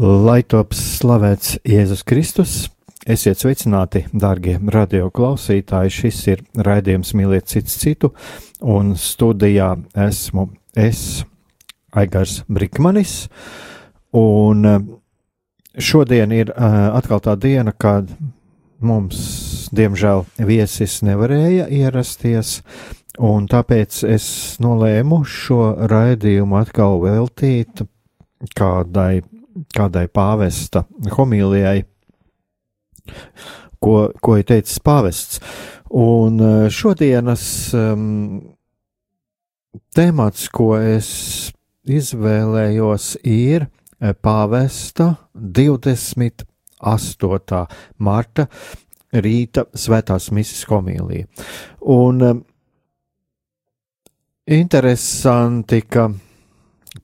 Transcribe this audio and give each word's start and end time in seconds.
Lai 0.00 0.40
top 0.48 0.70
slavēts 0.72 1.58
Jēzus 1.68 2.00
Kristus, 2.08 2.52
esiet 3.04 3.36
sveicināti, 3.36 4.06
darbie 4.16 4.54
radio 4.72 5.10
klausītāji. 5.12 5.90
Šis 5.92 6.20
ir 6.32 6.38
raidījums 6.56 7.10
Mīliet 7.18 7.50
cits 7.52 7.74
citu, 7.76 8.08
un 8.64 8.94
studijā 8.96 9.74
esmu 10.00 10.46
es, 10.72 11.26
Aigars 11.92 12.38
Brikmanis. 12.48 13.26
Un 14.16 14.64
šodien 15.76 16.32
ir 16.32 16.54
atkal 16.56 17.20
tā 17.26 17.34
diena, 17.36 17.74
kad 17.76 18.08
mums, 18.80 19.68
diemžēl, 19.76 20.24
viesis 20.48 21.02
nevarēja 21.04 21.66
ierasties, 21.68 22.62
un 23.20 23.50
tāpēc 23.52 24.00
es 24.08 24.30
nolēmu 24.64 25.20
šo 25.28 25.74
raidījumu 25.92 26.56
atkal 26.62 27.02
veltīt 27.04 27.84
kādai 28.56 29.20
kādai 29.76 30.06
pāvesta 30.12 30.84
homilijai, 31.16 31.84
ko, 33.80 34.12
ko 34.22 34.36
ir 34.38 34.44
teicis 34.48 34.78
pāvests. 34.84 35.40
Un 35.90 36.40
eh, 36.40 36.70
šodienas 36.70 37.74
um, 37.74 38.40
temats, 39.94 40.48
ko 40.54 40.78
es 40.78 41.52
izvēlējos, 41.90 43.16
ir 43.26 43.66
eh, 43.66 44.14
pāvesta 44.14 45.16
28. 45.34 47.66
marta 47.98 48.46
rīta 49.10 49.66
svētās 49.74 50.30
misijas 50.30 50.70
homīlija. 50.70 51.26
Un 51.90 52.22
um, 52.22 52.46
interesanti, 54.46 55.82
ka 55.90 56.06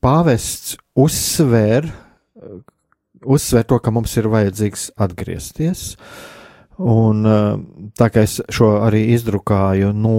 pāvests 0.03 0.77
uzsver 0.95 2.06
uzsver 3.25 3.67
to, 3.67 3.79
ka 3.81 3.93
mums 3.95 4.17
ir 4.17 4.29
vajadzīgs 4.33 4.91
atgriezties. 4.97 5.85
Un, 6.77 7.25
eh, 7.25 7.57
tā 7.97 8.11
kā 8.13 8.27
es 8.29 8.37
šo 8.53 8.75
arī 8.85 9.07
izdrukāju 9.15 9.95
no, 9.97 10.19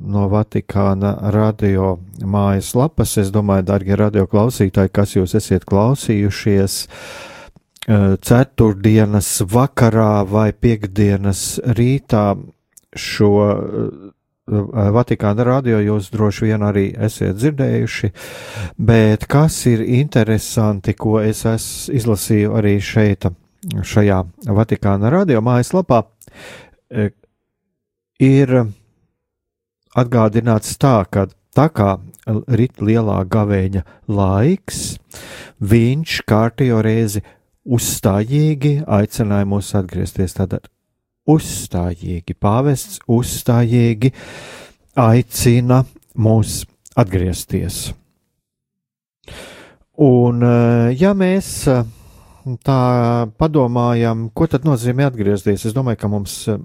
no 0.00 0.28
Vatikāna 0.32 1.12
radio 1.34 1.98
mājaslapas, 2.24 3.18
es 3.20 3.30
domāju, 3.30 3.66
darbie 3.68 3.96
radio 3.96 4.24
klausītāji, 4.26 4.92
kas 4.92 5.12
jūs 5.18 5.36
esat 5.36 5.68
klausījušies 5.68 6.78
eh, 6.86 8.16
ceturtdienas 8.16 9.34
vakarā 9.52 10.24
vai 10.28 10.52
piekdienas 10.56 11.60
rītā 11.76 12.38
šo 12.96 13.34
Eh, 13.48 14.17
Vatikāna 14.48 15.44
radio 15.44 15.80
jūs 15.84 16.08
droši 16.14 16.48
vien 16.48 16.62
arī 16.64 16.86
esat 16.96 17.36
dzirdējuši, 17.36 18.10
bet 18.80 19.26
kas 19.28 19.58
ir 19.68 19.82
interesanti, 19.84 20.94
ko 20.96 21.18
es 21.20 21.44
izlasīju 21.92 22.54
arī 22.56 22.78
šeit, 22.80 23.28
šajā 23.92 24.22
Vatikāna 24.56 25.12
radio 25.12 25.42
mājaslapā, 25.44 26.02
ir 28.18 28.54
atgādināts 29.98 30.78
tā, 30.80 30.96
ka 31.10 31.26
tā 31.54 31.68
kā 31.74 31.98
rit 32.48 32.80
lielā 32.80 33.20
gavēņa 33.28 33.84
laiks, 34.08 34.80
viņš 35.60 36.20
kārtējo 36.28 36.80
reizi 36.84 37.24
uzstājīgi 37.68 38.84
aicināja 38.86 39.48
mūs 39.48 39.74
atgriezties. 39.76 40.36
Tātad 40.38 40.68
uzstājīgi, 41.28 42.36
pāvests 42.40 43.02
uzstājīgi 43.08 44.12
aicina 44.98 45.82
mūs 46.18 46.62
atgriezties. 46.98 47.92
Un, 49.98 50.42
eh, 50.46 50.94
ja 50.98 51.12
mēs 51.18 51.50
eh, 51.70 51.84
tā 52.64 52.82
padomājam, 53.38 54.28
ko 54.34 54.46
tad 54.46 54.66
nozīmē 54.66 55.08
atgriezties, 55.10 55.66
es 55.66 55.74
domāju, 55.76 56.00
ka 56.02 56.10
mums, 56.12 56.36
eh, 56.48 56.58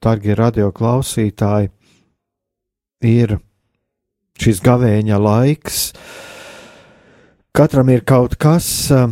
darbie 0.00 0.36
radio 0.36 0.70
klausītāji, 0.72 1.70
ir 3.00 3.38
šis 4.40 4.60
gavēņa 4.64 5.18
laiks. 5.20 5.80
Katram 7.56 7.88
ir 7.90 8.04
kaut 8.06 8.36
kas, 8.40 8.68
uh, 8.94 9.10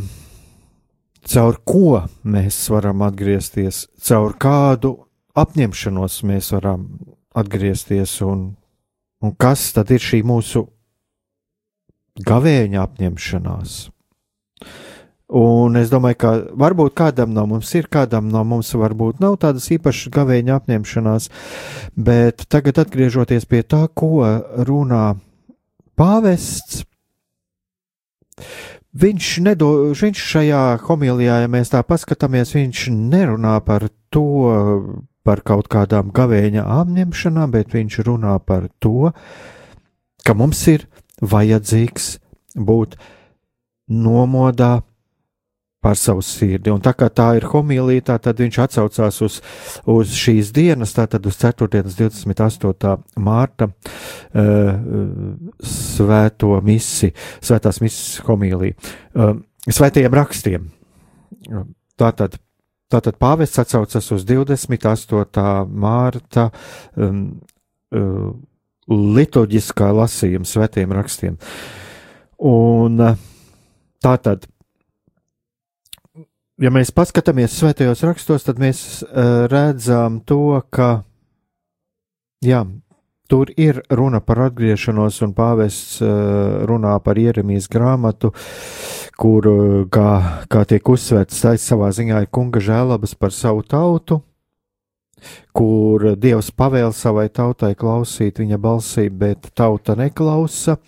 caur 1.28 1.58
ko 1.68 2.02
mēs 2.24 2.58
varam 2.72 3.04
atgriezties, 3.06 3.84
caur 4.04 4.34
kādu 4.40 4.94
apņemšanos 5.38 6.22
mēs 6.28 6.50
varam 6.56 6.88
atgriezties, 7.38 8.16
un, 8.26 8.48
un 9.22 9.36
kas 9.38 9.68
tad 9.76 9.92
ir 9.94 10.02
šī 10.02 10.22
mūsu 10.26 10.64
gavēņa 12.26 12.82
apņemšanās. 12.82 13.78
Un 15.38 15.76
es 15.76 15.90
domāju, 15.92 16.16
ka 16.22 16.30
varbūt 16.56 16.94
kādam 16.96 17.34
no 17.36 17.44
mums 17.50 17.68
ir, 17.76 17.90
kādam 17.92 18.30
no 18.32 18.40
mums 18.48 18.70
varbūt 18.72 19.20
nav 19.20 19.36
tādas 19.42 19.66
īpašas 19.74 20.08
gavēņa 20.14 20.54
apņemšanās, 20.56 21.28
bet 22.00 22.46
tagad 22.48 22.80
atgriežoties 22.80 23.44
pie 23.44 23.60
tā, 23.60 23.84
ko 23.92 24.24
runā 24.64 25.18
pāvests, 26.00 26.86
Viņš, 28.96 29.26
nedo, 29.44 29.68
viņš 29.92 30.20
šajā 30.32 30.62
homilijā, 30.86 31.42
ja 31.44 31.48
mēs 31.52 31.74
tā 31.74 31.82
paskatāmies, 31.84 32.54
viņš 32.56 32.86
nerunā 32.96 33.58
par 33.66 33.84
to, 34.08 34.24
par 35.28 35.42
kaut 35.44 35.68
kādām 35.68 36.08
gavēņa 36.16 36.64
apņemšanām, 36.64 37.52
bet 37.52 37.76
viņš 37.76 37.98
runā 38.08 38.38
par 38.40 38.70
to, 38.80 39.12
ka 40.24 40.34
mums 40.34 40.62
ir 40.72 40.86
vajadzīgs 41.20 42.14
būt 42.56 42.96
nomodā 43.92 44.78
par 45.80 45.96
savu 45.96 46.22
sirdi. 46.26 46.72
Un 46.74 46.82
tā 46.82 46.92
kā 46.98 47.06
tā 47.14 47.28
ir 47.38 47.46
homīlija, 47.48 48.18
tad 48.18 48.40
viņš 48.42 48.58
atsaucās 48.64 49.20
uz, 49.22 49.38
uz 49.86 50.14
šīs 50.18 50.50
dienas, 50.54 50.94
tātad 50.96 51.26
uz 51.28 51.38
4. 51.38 51.68
28. 51.86 52.96
mārta 53.22 53.70
uh, 53.70 54.72
svēto 55.62 56.58
misi, 56.66 57.12
svētās 57.38 57.80
misijas 57.84 58.26
homīliju, 58.26 58.74
uh, 59.14 59.38
svētajiem 59.68 60.18
rakstiem. 60.18 60.68
Tātad, 61.98 62.36
tātad 62.90 63.18
pāvests 63.22 63.62
atsaucas 63.62 64.12
uz 64.14 64.26
28. 64.26 65.48
mārta 65.70 66.50
um, 66.98 67.24
uh, 67.94 68.28
liturģiskā 68.88 69.92
lasījuma 69.94 70.48
svētiem 70.48 70.94
rakstiem. 70.98 71.38
Un 72.50 73.02
uh, 73.02 73.26
tātad 74.02 74.50
ja 76.62 76.72
mēs 76.74 76.90
paskatāmies 76.94 77.54
svētajos 77.58 78.02
rakstos, 78.06 78.44
tad 78.46 78.60
mēs 78.62 79.02
uh, 79.04 79.46
redzam 79.50 80.20
to, 80.26 80.58
ka 80.74 81.02
jā, 82.44 82.64
tur 83.30 83.52
ir 83.60 83.82
runa 83.90 84.20
par 84.24 84.42
atgriešanos, 84.48 85.20
un 85.26 85.34
pāvests 85.36 86.00
uh, 86.02 86.64
runā 86.68 86.96
par 87.04 87.20
ieremijas 87.20 87.68
grāmatu, 87.70 88.32
kur, 89.20 89.46
uh, 89.50 89.84
kā, 89.92 90.08
kā 90.50 90.64
tiek 90.68 90.94
uzsvērts, 90.94 91.44
tā 91.44 91.54
savā 91.62 91.92
ziņā 91.94 92.24
ir 92.24 92.32
kunga 92.34 92.62
žēlabas 92.64 93.14
par 93.18 93.34
savu 93.34 93.62
tautu, 93.62 94.22
kur 95.54 96.12
Dievs 96.18 96.52
pavēl 96.54 96.92
savai 96.94 97.26
tautai 97.34 97.72
klausīt 97.78 98.38
viņa 98.38 98.58
balsī, 98.62 99.08
bet 99.10 99.50
tauta 99.58 99.96
neklausa, 99.98 100.78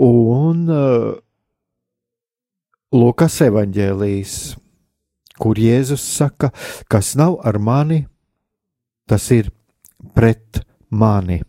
un 0.00 0.64
uh, 0.68 1.12
Lukas 2.90 3.36
evanģēlijas, 3.44 4.38
kur 5.40 5.58
Jēzus 5.58 6.04
saka, 6.16 6.52
kas 6.90 7.14
nav 7.18 7.38
ar 7.46 7.58
mani, 7.58 8.04
tas 9.08 9.30
ir 9.34 9.50
pret 10.14 10.62
mani. 10.90 11.40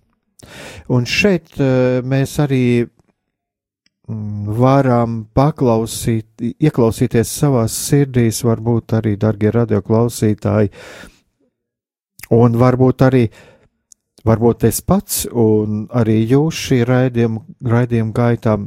Un 0.89 1.05
šeit 1.05 1.53
uh, 1.59 2.01
mēs 2.01 2.38
arī 2.41 2.63
mm, 2.81 4.49
varam 4.57 5.21
paklausīt, 5.38 6.41
ieklausīties 6.57 7.35
savās 7.43 7.77
sirdīs, 7.89 8.41
varbūt 8.47 8.97
arī, 8.97 9.15
darbie 9.21 9.53
radioklausītāji, 9.53 10.71
un 12.35 12.57
varbūt 12.57 13.05
arī, 13.05 13.25
varbūt 14.25 14.65
es 14.69 14.81
pats, 14.81 15.25
un 15.29 15.85
arī 16.01 16.21
jūs 16.33 16.65
šī 16.67 16.81
raidījuma, 16.89 17.45
raidījuma 17.75 18.17
gaitā 18.17 18.57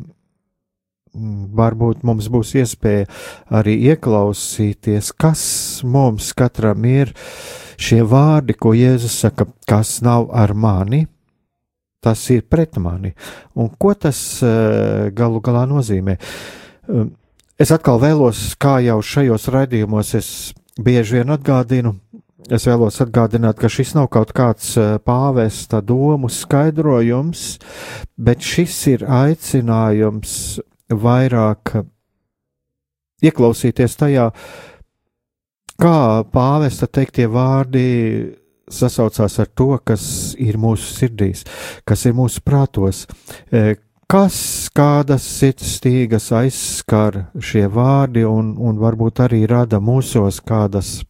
varbūt 1.14 2.02
mums 2.06 2.28
būs 2.32 2.54
iespēja 2.58 3.06
arī 3.54 3.76
ieklausīties, 3.92 5.12
kas 5.16 5.44
mums 5.86 6.32
katram 6.36 6.84
ir 6.88 7.14
šie 7.80 8.02
vārdi, 8.06 8.56
ko 8.58 8.74
Jēzus 8.74 9.18
saka, 9.24 9.46
kas 9.68 10.00
nav 10.04 10.28
ar 10.34 10.54
mani, 10.54 11.04
tas 12.04 12.20
ir 12.34 12.44
pret 12.50 12.76
mani. 12.82 13.14
Un 13.56 13.70
ko 13.78 13.94
tas 13.94 14.18
eh, 14.44 15.10
galu 15.14 15.40
galā 15.44 15.64
nozīmē? 15.70 16.18
Um, 16.88 17.14
es 17.58 17.72
atkal 17.74 18.02
vēlos, 18.02 18.52
kā 18.60 18.80
jau 18.84 19.00
šajos 19.00 19.48
raidījumos 19.54 20.14
es 20.18 20.28
bieži 20.76 21.20
vien 21.20 21.32
atgādinu, 21.32 21.94
es 22.52 22.66
vēlos 22.68 23.00
atgādināt, 23.00 23.56
ka 23.60 23.70
šis 23.72 23.94
nav 23.96 24.10
kaut 24.12 24.34
kāds 24.36 24.74
eh, 24.76 24.96
pāvesta 25.00 25.80
domu 25.80 26.28
skaidrojums, 26.28 27.46
bet 28.20 28.44
šis 28.44 28.78
ir 28.92 29.08
aicinājums 29.08 30.60
vairāk 30.92 31.74
ieklausīties 33.24 33.96
tajā, 33.96 34.28
kā 35.80 35.98
pāvesta 36.32 36.88
teiktie 36.90 37.26
vārdi 37.30 37.86
sasaucās 38.70 39.38
ar 39.42 39.48
to, 39.56 39.74
kas 39.84 40.04
ir 40.40 40.58
mūsu 40.60 40.92
sirdīs, 40.98 41.44
kas 41.88 42.04
ir 42.08 42.14
mūsu 42.16 42.42
prātos, 42.44 43.04
e, 43.52 43.76
kas 44.08 44.36
kādas 44.76 45.24
sirdstīgas 45.38 46.30
aizskar 46.36 47.26
šie 47.40 47.66
vārdi 47.72 48.24
un, 48.28 48.54
un 48.56 48.80
varbūt 48.80 49.24
arī 49.26 49.44
rada 49.50 49.80
mūsos 49.80 50.40
kādas, 50.44 51.02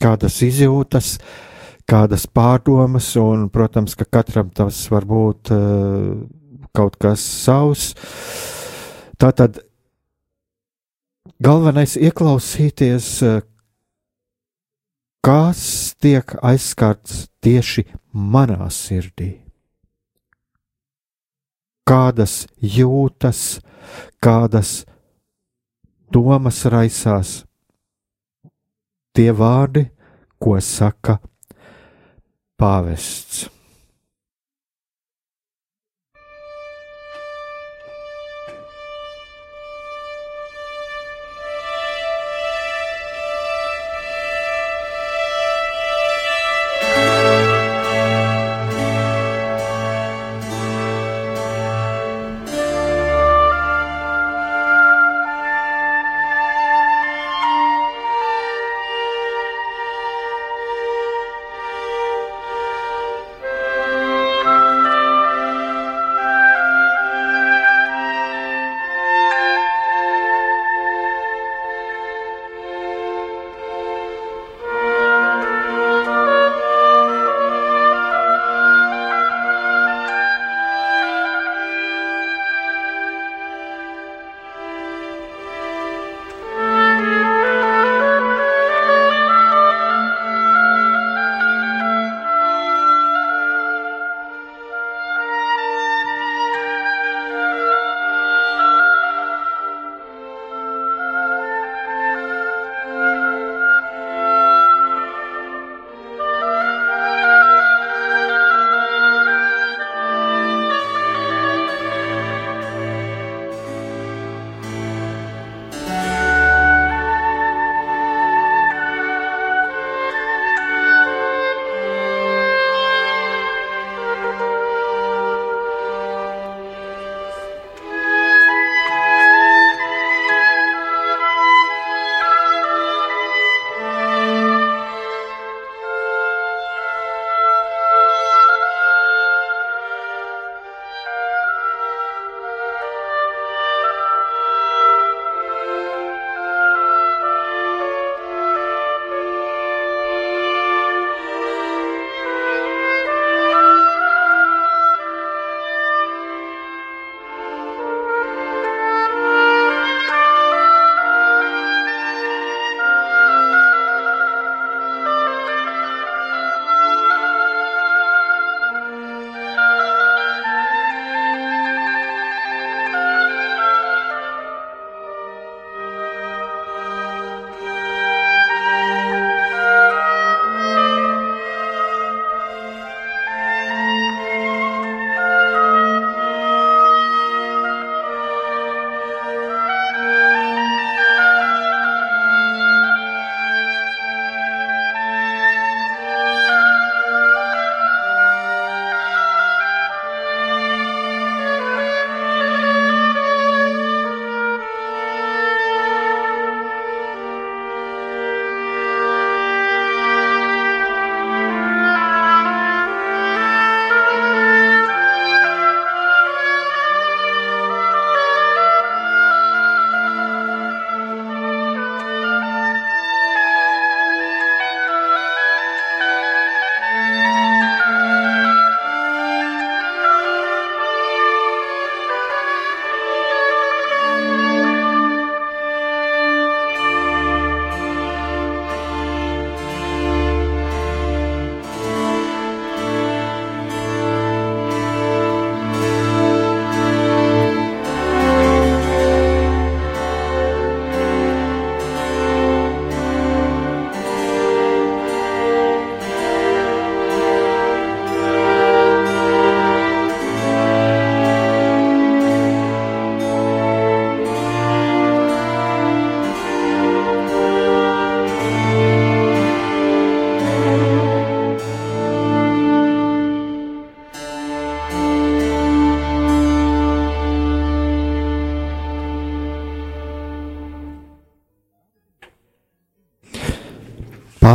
kādas 0.00 0.40
izjūtas, 0.44 1.16
kādas 1.88 2.26
pārdomas, 2.28 3.10
un, 3.20 3.48
protams, 3.52 3.96
ka 3.98 4.06
katram 4.08 4.52
tas 4.54 4.84
var 4.92 5.04
būt 5.08 5.52
uh, 5.52 6.22
kaut 6.72 6.96
kas 7.02 7.20
savs. 7.20 7.92
Uh, 7.92 8.61
Tātad 9.22 9.60
galvenais 11.38 11.92
ieklausīties, 11.94 13.06
eh, 13.22 13.44
kas 15.22 15.94
tiek 16.02 16.34
aizskarts 16.42 17.28
tieši 17.38 17.84
manā 18.10 18.66
sirdī. 18.66 19.30
Kādas 21.86 22.48
jūtas, 22.58 23.62
kādas 24.18 24.74
domas 26.10 26.64
raisās 26.66 27.44
tie 29.14 29.30
vārdi, 29.30 29.86
ko 30.42 30.58
saka 30.58 31.20
pāvests. 32.58 33.46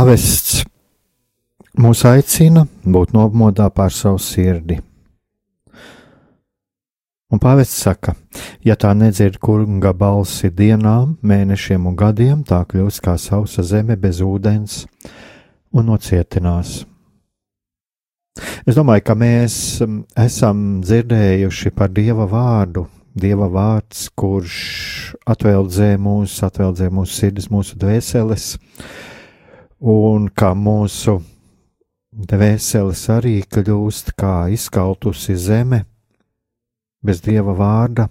Pāvests 0.08 0.62
mūs 1.84 2.00
aicina 2.08 2.62
būt 2.80 3.10
nomodā 3.12 3.66
pār 3.68 3.90
savu 3.92 4.16
sirdi. 4.24 4.78
Un 7.28 7.42
pāvests 7.42 7.82
saka, 7.84 8.14
ja 8.64 8.72
tā 8.80 8.94
nedzird 8.96 9.36
kunga 9.36 9.92
balsi 9.92 10.48
dienām, 10.48 11.18
mēnešiem 11.20 11.90
un 11.90 11.98
gadiem, 12.00 12.40
tā 12.40 12.62
kļūs 12.70 13.02
kā 13.04 13.18
sausa 13.20 13.60
zeme 13.60 13.98
bez 14.00 14.22
ūdens 14.24 14.78
un 15.76 15.90
nocietinās. 15.90 16.86
Es 18.64 18.80
domāju, 18.80 19.04
ka 19.10 19.18
mēs 19.26 19.58
um, 19.84 20.00
esam 20.16 20.80
dzirdējuši 20.88 21.74
par 21.76 21.92
Dieva 21.92 22.24
vārdu, 22.32 22.86
Dieva 23.12 23.50
vārds, 23.52 24.08
kurš 24.16 24.56
atveldzē 25.28 25.98
mūsu, 26.00 26.40
atveldzē 26.48 26.88
mūsu 26.96 27.20
sirdis, 27.20 27.52
mūsu 27.52 27.76
dvēseles, 27.76 28.54
un 29.80 30.28
kā 30.34 30.52
mūsu 30.58 31.18
dvēseles 32.10 33.02
arī 33.14 33.36
kļūst 33.46 34.14
kā 34.18 34.48
izkautusi 34.50 35.36
zeme 35.38 35.84
bez 37.04 37.20
dieva 37.22 37.54
vārda. 37.54 38.08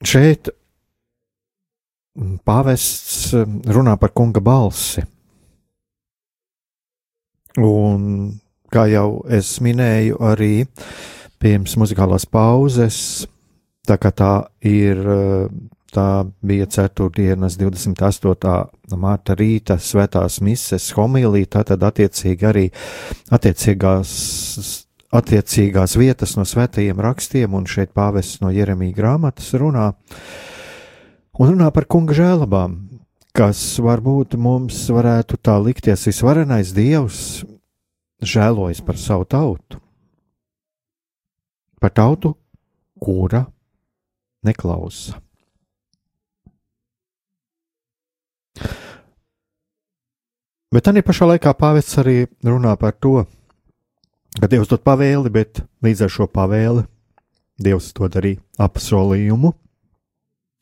Šeit 0.00 0.48
pāvests 2.44 3.34
runā 3.68 3.96
par 4.00 4.14
kunga 4.16 4.40
balsi. 4.40 5.04
Un, 7.60 8.40
kā 8.72 8.86
jau 8.88 9.20
es 9.28 9.58
minēju, 9.60 10.16
arī 10.24 10.64
pirms 11.42 11.74
muzikālās 11.80 12.24
pauzes, 12.30 13.26
tā 13.84 13.98
kā 14.00 14.12
tā 14.14 14.32
ir 14.64 15.02
Tā 15.90 16.24
bija 16.46 16.68
4. 16.70 17.34
28. 17.58 18.96
mārta 19.00 19.34
rīta 19.38 19.74
svētās 19.82 20.38
mises 20.44 20.90
homīlija, 20.94 21.48
tātad 21.56 21.82
attiecīgi 21.88 22.46
arī 22.46 22.64
attiecīgās, 23.34 24.12
attiecīgās 25.20 25.96
vietas 25.98 26.36
no 26.38 26.44
svētajiem 26.46 27.00
rakstiem, 27.02 27.56
un 27.58 27.66
šeit 27.66 27.90
pāvests 27.96 28.38
no 28.44 28.52
Jeremija 28.54 28.94
grāmatas 28.94 29.50
runā, 29.58 29.88
un 31.38 31.50
runā 31.54 31.70
par 31.74 31.88
kunga 31.90 32.14
žēlabām, 32.14 32.76
kas 33.34 33.62
varbūt 33.82 34.36
mums 34.38 34.84
varētu 34.94 35.40
tā 35.42 35.56
likties 35.62 36.06
visvarenais 36.06 36.70
dievs 36.76 37.40
žēlojas 38.22 38.82
par 38.86 39.00
savu 39.00 39.26
tautu, 39.26 39.80
par 41.80 41.94
tautu, 41.96 42.36
kura 43.00 43.46
neklausa. 44.46 45.18
Bet 50.70 50.86
tā 50.86 50.94
pašā 51.02 51.26
laikā 51.26 51.50
pāvests 51.58 51.98
arī 51.98 52.30
runā 52.46 52.78
par 52.78 52.94
to, 52.94 53.26
ka 54.38 54.46
Dievs 54.46 54.70
dod 54.70 54.86
pavēli, 54.86 55.26
bet 55.34 55.66
līdz 55.82 56.06
ar 56.06 56.10
šo 56.14 56.30
pavēli 56.30 56.86
Dievs 57.58 57.90
dod 57.96 58.14
arī 58.16 58.38
apsolījumu, 58.54 59.50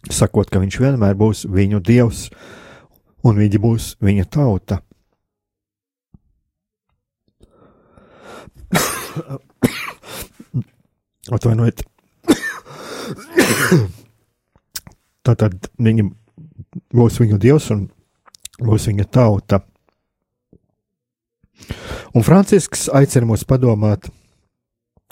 sakot, 0.09 0.49
ka 0.49 0.65
Viņš 0.65 0.81
vienmēr 0.81 1.13
būs 1.13 1.45
viņu 1.45 1.85
Dievs 1.85 2.33
un 3.29 3.37
viņi 3.37 3.61
būs 3.61 4.01
viņa 4.01 4.25
tauta. 4.33 4.81
Atvainojiet. 11.37 11.85
Tātad 15.29 15.69
viņi 15.77 16.09
būs 16.97 17.21
viņu 17.21 17.37
dievs 17.41 17.71
un 17.75 17.89
būs 18.65 18.87
viņa 18.89 19.05
tauta. 19.13 19.61
Un 22.17 22.25
Francisks 22.25 22.87
aicina 22.95 23.29
mūs 23.29 23.45
padomāt, 23.49 24.09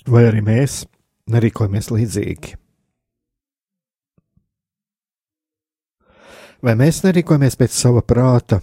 vai 0.09 0.27
arī 0.29 0.43
mēs 0.45 0.85
nerīkojamies 1.31 1.91
līdzīgi. 1.93 2.55
Vai 6.65 6.73
mēs 6.79 7.03
nerīkojamies 7.05 7.59
pēc 7.61 7.75
sava 7.77 8.03
prāta 8.03 8.63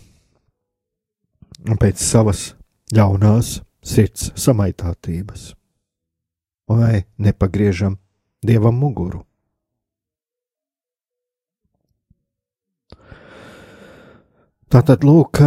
un 1.70 1.78
pēc 1.80 2.02
savas 2.02 2.48
ļaunās 2.94 3.60
sirds 3.86 4.32
samaitātības, 4.40 5.52
vai 6.72 7.06
nepagriežam 7.22 8.00
dievam 8.44 8.80
muguru? 8.82 9.22
Tātad, 14.74 15.04
lūk, 15.06 15.38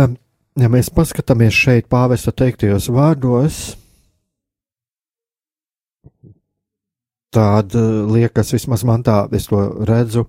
ja 0.57 0.71
mēs 0.73 0.89
paskatāmies 0.95 1.57
šeit 1.57 1.91
pāvesta 1.93 2.33
teiktajos 2.33 2.89
vārdos, 2.93 3.59
tad 7.37 7.75
liekas, 7.77 8.55
vismaz 8.57 8.85
man 8.89 9.05
tā, 9.05 9.27
es 9.37 9.51
to 9.51 9.61
redzu, 9.89 10.25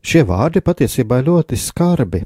šie 0.00 0.24
vārdi 0.28 0.64
patiesībā 0.64 1.20
ir 1.20 1.28
ļoti 1.30 1.60
skarbi. 1.60 2.22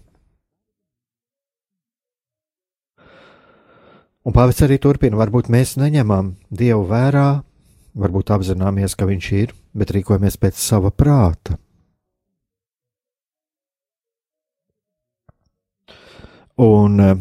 Un 4.20 4.36
pāvis 4.36 4.60
arī 4.62 4.76
turpina, 4.78 5.16
varbūt 5.16 5.48
mēs 5.50 5.78
neņemam 5.80 6.34
Dievu 6.52 6.84
vērā, 6.90 7.40
varbūt 7.98 8.30
apzināmies, 8.36 8.94
ka 8.94 9.08
Viņš 9.08 9.32
ir, 9.40 9.54
bet 9.74 9.90
rīkojamies 9.96 10.36
pēc 10.38 10.60
sava 10.60 10.92
prāta. 10.92 11.56
Un 16.60 17.00
eh, 17.00 17.16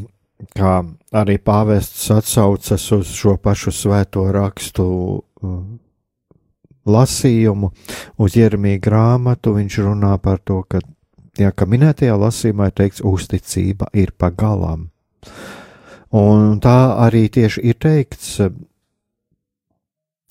kā 0.55 0.73
arī 1.15 1.37
pāvests 1.43 2.09
atsaucas 2.15 2.85
uz 2.95 3.11
šo 3.15 3.35
pašu 3.41 3.73
svēto 3.75 4.25
rakstu 4.31 4.85
eh, 5.19 5.57
lasījumu, 6.89 7.71
uz 8.17 8.37
Jeremija 8.37 8.79
grāmatu, 8.81 9.55
viņš 9.57 9.79
runā 9.85 10.15
par 10.23 10.39
to, 10.39 10.61
ka, 10.63 10.81
jā, 11.37 11.51
ka 11.51 11.67
minētajā 11.69 12.15
lasījumā 12.17 12.69
ir 12.69 12.77
teikts, 12.79 13.03
uzticība 13.05 13.91
ir 13.93 14.15
pagalām. 14.17 14.89
Un 16.15 16.57
tā 16.63 16.77
arī 17.05 17.27
tieši 17.29 17.67
ir 17.69 17.77
teikts 17.77 18.39
eh, 18.45 18.55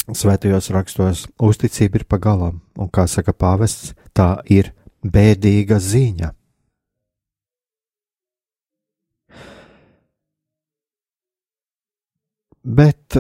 svētajos 0.08 0.72
rakstos, 0.74 1.26
uzticība 1.36 2.00
ir 2.00 2.08
pagalām, 2.08 2.62
un 2.80 2.90
kā 2.90 3.06
saka 3.06 3.36
pāvests, 3.36 3.92
tā 4.16 4.38
ir 4.48 4.72
bēdīga 5.04 5.78
ziņa. 5.78 6.32
Bet 12.68 13.16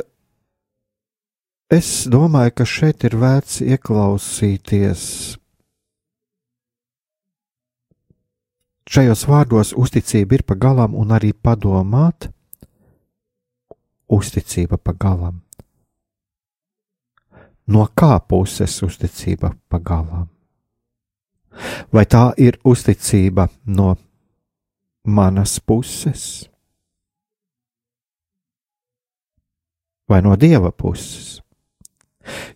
es 1.72 1.90
domāju, 2.12 2.52
ka 2.60 2.64
šeit 2.68 3.04
ir 3.08 3.14
vērts 3.16 3.62
ieklausīties 3.64 5.04
šajos 8.88 9.24
vārdos 9.28 9.74
uzticība 9.76 10.38
ir 10.38 10.44
pagalām 10.48 10.96
un 10.96 11.12
arī 11.16 11.32
padomāt, 11.32 12.28
uzticība 14.08 14.78
pagalām. 14.80 15.40
No 17.68 17.84
kā 17.92 18.16
puses 18.24 18.78
uzticība 18.84 19.52
pagalām? 19.68 20.28
Vai 21.92 22.04
tā 22.04 22.30
ir 22.36 22.56
uzticība 22.64 23.48
no 23.66 23.94
manas 25.04 25.58
puses? 25.60 26.48
Vai 30.08 30.22
no 30.24 30.36
dieva 30.36 30.72
puses. 30.72 31.38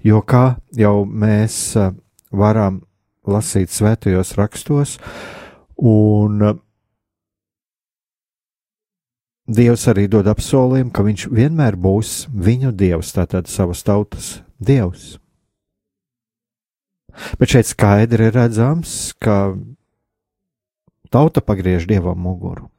Jo 0.04 0.20
kā 0.24 0.56
jau 0.76 1.04
mēs 1.06 1.76
eh, 1.80 1.92
varam 2.32 2.82
lasīt 3.28 3.70
svētajos 3.72 4.34
rakstos, 4.38 4.98
un 5.78 6.42
eh, 6.50 6.60
Dievs 9.52 9.88
arī 9.90 10.04
dod 10.06 10.28
apsolījumu, 10.30 10.92
ka 10.94 11.02
viņš 11.02 11.24
vienmēr 11.34 11.74
būs 11.74 12.28
viņu 12.30 12.70
dievs, 12.78 13.10
tātad 13.12 13.50
savas 13.50 13.82
tautas 13.82 14.36
dievs. 14.62 15.16
Bet 17.40 17.50
šeit 17.50 17.66
skaidri 17.66 18.30
redzams, 18.32 19.10
ka 19.20 19.58
tauta 21.10 21.42
pagriež 21.44 21.88
dievam 21.90 22.22
muguru. 22.22 22.70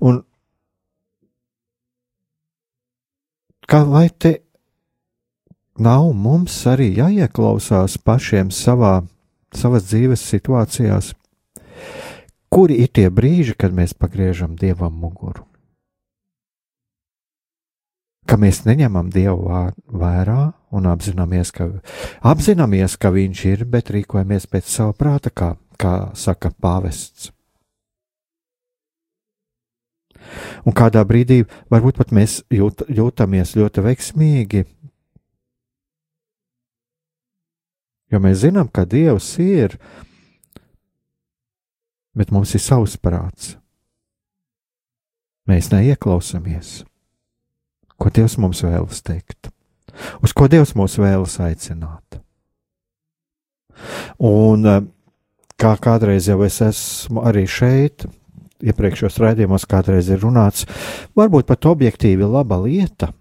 Un 0.00 0.24
Kā 3.66 3.80
vai 3.82 4.06
te 4.14 4.30
nav 5.82 6.12
mums 6.14 6.54
arī 6.70 6.92
jāieklausās 6.94 7.96
pašiem 7.98 8.52
savā, 8.54 9.00
savas 9.50 9.88
dzīves 9.88 10.22
situācijās? 10.22 11.10
Kuri 12.46 12.78
ir 12.84 12.92
tie 12.94 13.08
brīži, 13.10 13.56
kad 13.58 13.74
mēs 13.74 13.96
pagriežam 13.98 14.54
dievam 14.54 14.94
muguru? 14.94 15.42
Ka 18.26 18.38
mēs 18.38 18.62
neņemam 18.66 19.10
dievu 19.10 19.50
vērā 19.90 20.40
un 20.70 20.86
apzināmies, 20.90 21.50
ka, 21.54 21.68
apzināmies, 22.22 22.94
ka 22.98 23.10
viņš 23.14 23.44
ir, 23.50 23.66
bet 23.70 23.90
rīkojamies 23.94 24.46
pēc 24.50 24.70
sava 24.70 24.94
prāta, 24.94 25.30
kā, 25.30 25.54
kā 25.78 25.96
saka 26.14 26.54
pāvests. 26.54 27.32
Un 30.66 30.74
kādā 30.76 31.02
brīdī 31.06 31.42
varbūt 31.72 32.00
pat 32.00 32.12
mēs 32.14 32.40
jūt, 32.52 32.86
jūtamies 32.90 33.54
ļoti 33.58 33.84
veiksmīgi, 33.86 34.64
jo 38.12 38.22
mēs 38.22 38.42
zinām, 38.44 38.70
ka 38.70 38.86
Dievs 38.88 39.28
ir, 39.42 39.76
bet 42.16 42.32
mums 42.34 42.54
ir 42.56 42.62
savs 42.64 42.96
prāts. 43.00 43.54
Mēs 45.46 45.70
neieklausāmies, 45.70 46.80
ko 47.94 48.10
Dievs 48.10 48.34
mums 48.42 48.64
vēlas 48.66 49.02
teikt, 49.06 49.52
uz 50.24 50.34
ko 50.34 50.48
Dievs 50.50 50.74
mūs 50.78 50.98
vēlas 50.98 51.38
aicināt. 51.44 52.18
Un 54.18 54.66
eh, 54.66 54.80
kā 55.60 55.74
kādreiz 55.82 56.26
jau 56.30 56.40
es 56.46 56.58
esmu 56.64 57.22
arī 57.28 57.44
šeit, 57.46 58.06
iepriekšējos 58.64 59.20
raidījumos 59.22 59.66
kādreiz 59.68 60.08
ir 60.12 60.22
runāts, 60.22 60.66
varbūt 61.16 61.48
pat 61.50 61.68
objektīvi 61.68 62.28
laba 62.28 62.58
lieta, 62.62 63.12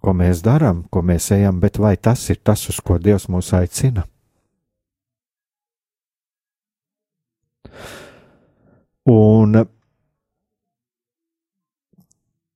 ko 0.00 0.14
mēs 0.16 0.42
darām, 0.44 0.84
ko 0.90 1.02
mēs 1.04 1.30
ejam, 1.36 1.60
bet 1.60 1.78
vai 1.78 1.96
tas 1.96 2.22
ir 2.32 2.40
tas, 2.42 2.66
uz 2.72 2.80
ko 2.82 2.98
Dievs 2.98 3.28
mūs 3.30 3.52
aicina? 3.56 4.06
Un 9.10 9.56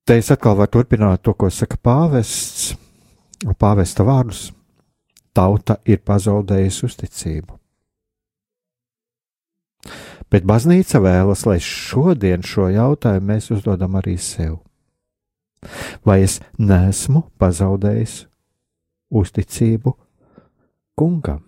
te 0.05 0.17
es 0.21 0.29
atkal 0.31 0.55
varu 0.59 0.71
turpināt 0.77 1.23
to, 1.25 1.33
ko 1.33 1.49
saka 1.49 1.77
pāvests, 1.81 2.75
pāvesta 3.59 4.05
vārdus. 4.05 4.51
Tauta 5.35 5.81
ir 5.83 5.99
pazaudējusi 5.99 6.85
uzticību. 6.87 7.57
Bet 10.33 10.45
baznīca 10.47 10.99
vēlas, 11.03 11.45
lai 11.45 11.59
šodien 11.61 12.43
šo 12.45 12.69
jautājumu 12.73 13.33
mēs 13.33 13.51
uzdodam 13.53 13.97
arī 13.99 14.17
sev. 14.21 14.59
Vai 16.05 16.21
es 16.25 16.39
nesmu 16.57 17.25
pazaudējis 17.41 18.25
uzticību 19.15 19.95
kungam? 20.97 21.43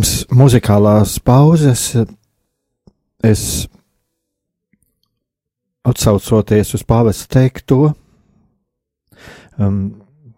Pirms 0.00 0.30
muzikālās 0.32 1.18
pauzes 1.20 1.80
es 3.20 3.42
atsaucoties 5.84 6.72
uz 6.78 6.84
pāvesta 6.88 7.28
teikto, 7.36 7.90
um, 9.60 9.76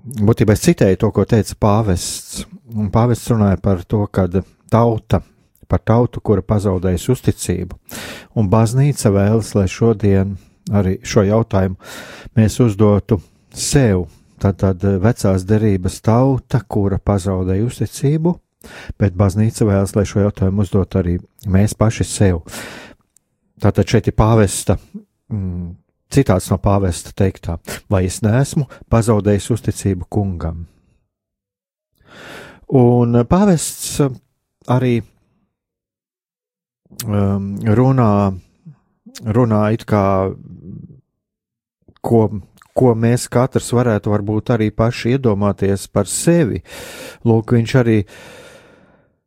būtībā 0.03 0.59
es 0.59 0.67
citēju 0.67 0.99
to, 1.05 1.13
ko 1.15 1.29
teica 1.31 1.55
pāvests. 1.63 2.43
Un 2.75 2.91
pāvests 2.91 3.31
runāja 3.31 3.63
par 3.63 3.87
to, 3.87 4.03
ka 4.11 4.27
tauta, 4.67 5.23
par 5.71 5.87
tautu, 5.87 6.19
kura 6.19 6.43
pazaudējusi 6.43 7.15
uzticību, 7.15 7.79
un 8.35 8.51
baznīca 8.51 9.15
vēlas, 9.15 9.55
lai 9.55 9.71
šodien 9.71 10.35
arī 10.75 10.99
šo 11.07 11.23
jautājumu 11.31 11.79
mēs 12.35 12.59
uzdotu 12.67 13.23
sev. 13.55 14.09
Tad, 14.43 14.59
tad 14.59 14.83
vecās 14.83 15.47
derības 15.47 16.03
tauta, 16.03 16.67
kura 16.67 16.99
pazaudēja 16.99 17.71
uzticību, 17.71 18.41
bet 19.01 19.17
baznīca 19.19 19.67
vēlas, 19.69 19.95
lai 19.97 20.07
šo 20.09 20.25
jautājumu 20.27 20.65
uzdot 20.65 20.97
arī 21.01 21.19
mēs 21.51 21.75
paši 21.79 22.07
sev. 22.09 22.43
Tātad 23.63 23.87
šeit 23.87 24.09
ir 24.11 24.17
pāvesta, 24.19 24.79
mm, 25.31 25.69
citāts 26.13 26.51
no 26.51 26.59
pāvesta 26.59 27.13
teiktā, 27.17 27.59
vai 27.91 28.05
es 28.09 28.21
neesmu 28.25 28.67
pazaudējis 28.91 29.51
uzticību 29.55 30.09
kungam. 30.11 30.67
Un 32.73 33.21
pāvests 33.29 34.01
arī 34.73 35.03
um, 37.07 37.53
runā, 37.79 38.13
runā 39.37 39.63
it 39.77 39.85
kā, 39.89 40.05
ko, 42.01 42.23
ko 42.73 42.95
mēs 42.97 43.29
katrs 43.33 43.73
varētu 43.77 44.15
varbūt 44.15 44.55
arī 44.57 44.71
paši 44.75 45.19
iedomāties 45.19 45.87
par 45.93 46.09
sevi. 46.09 46.63
Lūk, 47.29 47.53
viņš 47.59 47.77
arī 47.83 47.99
uh, 48.03 48.42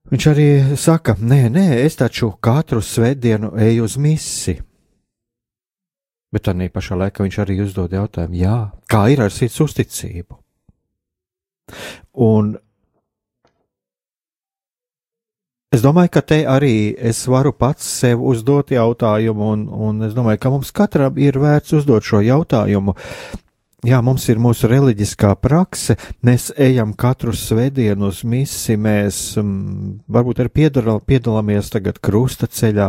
Viņš 0.05 0.25
arī 0.29 0.47
saka, 0.77 1.15
nē, 1.17 1.47
nē, 1.49 1.65
es 1.81 1.97
taču 1.97 2.29
katru 2.43 2.81
svētdienu 2.83 3.55
eju 3.57 3.87
uz 3.87 3.95
misi. 3.97 4.59
Bet 6.35 6.45
tādā 6.45 6.67
pašā 6.69 6.97
laikā 6.99 7.25
viņš 7.25 7.39
arī 7.41 7.55
uzdod 7.63 7.95
jautājumu, 7.95 8.37
jā, 8.37 8.57
kā 8.91 9.07
ir 9.13 9.23
ar 9.23 9.33
sirds 9.33 9.57
uzticību? 9.65 10.37
Un 12.21 12.51
es 15.73 15.81
domāju, 15.81 16.11
ka 16.13 16.21
te 16.21 16.41
arī 16.45 16.93
es 16.93 17.23
varu 17.31 17.55
pats 17.55 17.87
sev 18.03 18.21
uzdot 18.21 18.75
jautājumu, 18.75 19.49
un, 19.55 19.65
un 19.87 20.05
es 20.05 20.13
domāju, 20.13 20.43
ka 20.43 20.53
mums 20.53 20.75
katram 20.75 21.17
ir 21.17 21.39
vērts 21.41 21.73
uzdot 21.79 22.05
šo 22.05 22.21
jautājumu, 22.21 22.93
Jā, 23.85 23.99
mums 24.01 24.23
ir 24.31 24.39
mūsu 24.41 24.65
reliģiskā 24.65 25.35
prakse. 25.37 25.93
Mēs 26.25 26.47
ejam 26.57 26.95
katru 26.97 27.35
svētdienu 27.37 28.07
uz 28.09 28.23
misi, 28.25 28.79
mēs 28.81 29.35
um, 29.37 29.99
varbūt 30.09 30.41
arī 30.41 30.51
piedalā, 30.57 30.95
piedalāmies 31.05 31.69
tagad 31.69 31.99
krusta 32.01 32.49
ceļā. 32.49 32.87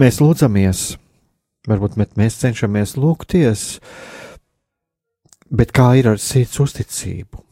Mēs 0.00 0.22
lūdzamies, 0.24 0.86
varbūt 1.68 2.16
mēs 2.16 2.40
cenšamies 2.40 2.96
lūgties, 2.96 3.66
bet 5.52 5.76
kā 5.76 5.90
ir 6.00 6.08
ar 6.14 6.24
sirds 6.24 6.62
uzticību? 6.64 7.44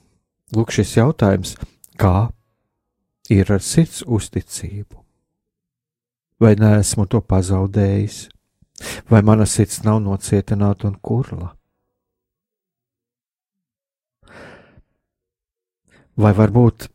Lūk, 0.56 0.72
šis 0.72 0.96
jautājums, 0.96 1.54
kā 2.00 2.30
ir 3.28 3.52
ar 3.52 3.60
sirds 3.60 4.00
uzticību? 4.08 4.96
Vai 6.40 6.56
neesmu 6.56 7.04
to 7.04 7.20
pazaudējis, 7.20 8.28
vai 9.12 9.20
mana 9.20 9.44
sirds 9.44 9.82
nav 9.84 10.00
nocietināta 10.08 10.88
un 10.88 10.96
kurla? 11.04 11.58
Vai 16.16 16.32
varbūt 16.36 16.88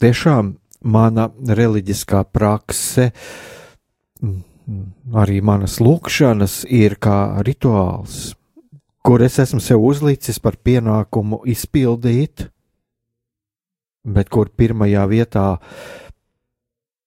tiešām 0.00 0.54
mana 0.86 1.28
reliģiskā 1.30 2.22
prakse, 2.32 3.10
arī 5.14 5.40
manas 5.44 5.78
lūkšanas 5.82 6.64
ir 6.72 6.96
kā 7.02 7.42
rituāls, 7.46 8.34
kur 9.06 9.22
es 9.22 9.38
esmu 9.42 9.62
sev 9.62 9.84
uzlicis 9.86 10.40
par 10.42 10.58
pienākumu 10.58 11.44
izpildīt, 11.46 12.48
bet 14.06 14.30
kur 14.30 14.50
pirmajā 14.50 15.06
vietā 15.10 15.46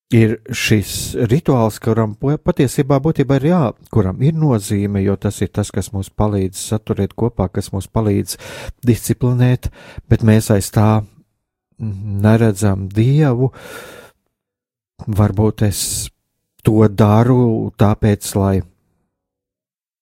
ir 0.09 0.39
šis 0.55 1.13
rituāls, 1.29 1.77
kuram 1.83 2.15
patiesībā 2.17 2.97
būtībā 3.03 3.37
ir 3.39 3.45
jā, 3.51 3.61
kuram 3.93 4.23
ir 4.25 4.33
nozīme, 4.33 5.03
jo 5.05 5.15
tas 5.21 5.37
ir 5.45 5.51
tas, 5.53 5.69
kas 5.71 5.91
mums 5.93 6.09
palīdz 6.09 6.57
saturēt 6.71 7.13
kopā, 7.13 7.47
kas 7.53 7.71
mums 7.75 7.87
palīdz 7.91 8.39
disciplinēt, 8.87 9.69
bet 10.09 10.25
mēs 10.25 10.49
aiz 10.55 10.71
tā 10.73 11.03
neredzam 11.79 12.87
dievu, 12.91 13.51
varbūt 15.07 15.63
es 15.67 15.81
to 16.63 16.83
daru 16.91 17.71
tāpēc, 17.79 18.29
lai 18.35 18.55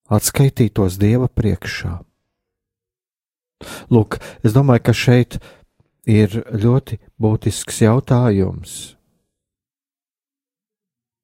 atskaitītos 0.10 0.98
dieva 1.00 1.30
priekšā. 1.30 1.94
Lūk, 3.94 4.20
es 4.46 4.54
domāju, 4.54 4.84
ka 4.86 4.94
šeit 4.94 5.40
ir 6.08 6.44
ļoti 6.54 7.00
būtisks 7.22 7.82
jautājums. 7.84 8.76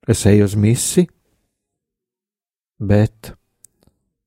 Es 0.10 0.26
eju 0.28 0.50
uz 0.50 0.56
misi, 0.60 1.06
bet 2.82 3.32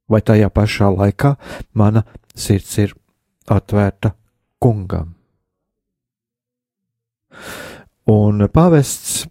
vai 0.09 0.23
tajā 0.25 0.49
pašā 0.55 0.89
laikā 0.95 1.35
mana 1.77 2.07
sirds 2.33 2.79
ir 2.81 2.97
atvērta 3.53 4.15
kungam? 4.63 5.16
Un 8.07 8.45
pāvests 8.55 9.25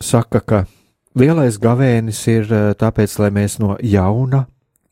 saka, 0.00 0.40
ka 0.40 0.64
lielais 1.18 1.58
gavēnis 1.60 2.20
ir 2.30 2.52
eh, 2.52 2.68
tāpēc, 2.78 3.16
lai 3.20 3.30
mēs 3.34 3.58
no 3.62 3.76
jauna 3.82 4.44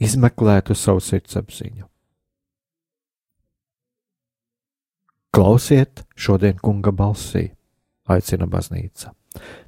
izmeklētu 0.02 0.74
savu 0.78 1.02
sirdsapziņu. 1.02 1.86
Klausiet 5.34 6.02
šodien 6.18 6.58
kunga 6.58 6.90
balsī, 6.90 7.48
aicina 8.08 8.48
baznīca. 8.50 9.12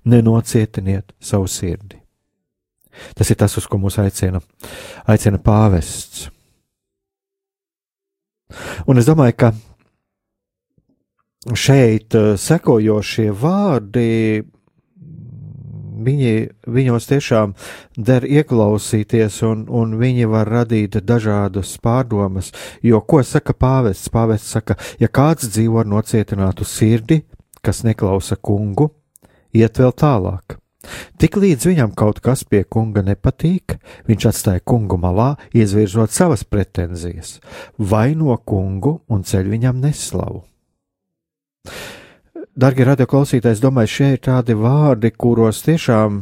Nenocietiniet 0.08 1.12
savu 1.20 1.46
sirdi. 1.46 2.00
Tas 3.14 3.30
ir 3.30 3.38
tas, 3.38 3.54
uz 3.60 3.68
ko 3.70 3.78
mūs 3.78 4.00
aicina, 4.02 4.40
aicina 5.06 5.38
pāvests. 5.38 6.26
Un 8.90 8.98
es 8.98 9.06
domāju, 9.06 9.36
ka 9.38 9.52
šeit 11.56 12.14
eh, 12.14 12.34
sekojošie 12.36 13.30
vārdi, 13.32 14.42
viņi, 16.04 16.34
viņos 16.68 17.08
tiešām 17.10 17.54
der 17.96 18.24
ieklausīties, 18.28 19.40
un, 19.48 19.66
un 19.68 19.96
viņi 20.00 20.28
var 20.30 20.48
radīt 20.50 21.00
dažādas 21.04 21.76
pārdomas. 21.82 22.52
Jo, 22.82 23.00
ko 23.00 23.22
saka 23.24 23.54
pāvests? 23.56 24.12
Pāvests 24.12 24.54
saka, 24.56 24.76
ja 25.00 25.08
kāds 25.08 25.50
dzīvo 25.52 25.82
ar 25.82 25.90
nocietinātu 25.90 26.68
sirdi, 26.68 27.22
kas 27.64 27.84
neklausa 27.84 28.36
kungu, 28.36 28.90
iet 29.52 29.80
vēl 29.80 29.94
tālāk. 29.96 30.56
Tik 31.20 31.36
līdz 31.36 31.66
viņam 31.68 31.90
kaut 31.92 32.22
kas 32.24 32.40
pie 32.48 32.62
kunga 32.64 33.02
nepatīk, 33.04 33.76
viņš 34.08 34.28
atstāja 34.30 34.64
kungu 34.64 34.96
malā, 35.00 35.34
izvirzot 35.52 36.12
savas 36.16 36.46
pretenzijas, 36.48 37.36
vaino 37.76 38.38
kungu 38.48 39.02
un 39.12 39.26
ceļ 39.28 39.52
viņam 39.52 39.84
neslavu. 39.84 40.49
Darbie 42.60 42.84
radioklausītāji, 42.88 43.56
es 43.56 43.62
domāju, 43.62 43.90
šie 43.94 44.08
ir 44.14 44.20
tādi 44.24 44.56
vārdi, 44.58 45.12
kuros 45.16 45.62
tiešām 45.64 46.20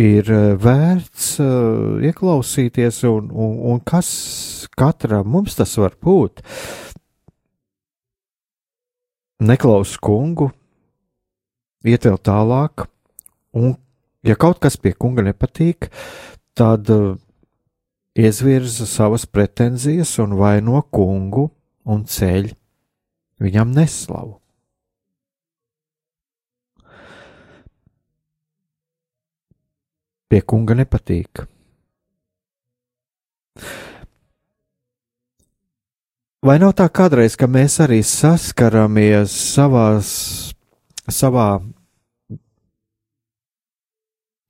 ir 0.00 0.30
eh, 0.30 0.52
vērts 0.60 1.28
uh, 1.42 2.00
ieklausīties, 2.06 3.02
un, 3.08 3.30
un, 3.30 3.56
un 3.72 3.80
kas 3.86 4.10
katram 4.78 5.30
mums 5.34 5.56
tas 5.58 5.72
var 5.80 5.96
būt. 6.00 6.44
Neklaus 9.40 9.96
kungu, 9.96 10.50
iet 11.88 12.04
vēl 12.04 12.20
tālāk, 12.20 12.84
un, 13.56 13.74
ja 14.26 14.36
kaut 14.36 14.60
kas 14.60 14.76
pie 14.76 14.92
kunga 14.92 15.24
nepatīk, 15.24 15.88
tad 16.52 16.92
uh, 16.92 17.14
izvirza 18.14 18.88
savas 18.90 19.24
pretenzijas 19.26 20.18
un 20.20 20.36
vaino 20.36 20.84
kungu 20.92 21.48
un 21.88 22.04
ceļ 22.04 22.52
viņam 23.40 23.72
neslavu. 23.76 24.36
Pie 30.30 30.42
kunga 30.46 30.76
nepatīk. 30.78 31.42
Vai 36.40 36.56
nav 36.56 36.72
tā 36.78 36.86
kādreiz, 36.88 37.34
ka 37.36 37.44
mēs 37.50 37.80
arī 37.84 37.98
saskaramies 38.06 39.34
savās, 39.34 40.12
savā 41.04 41.48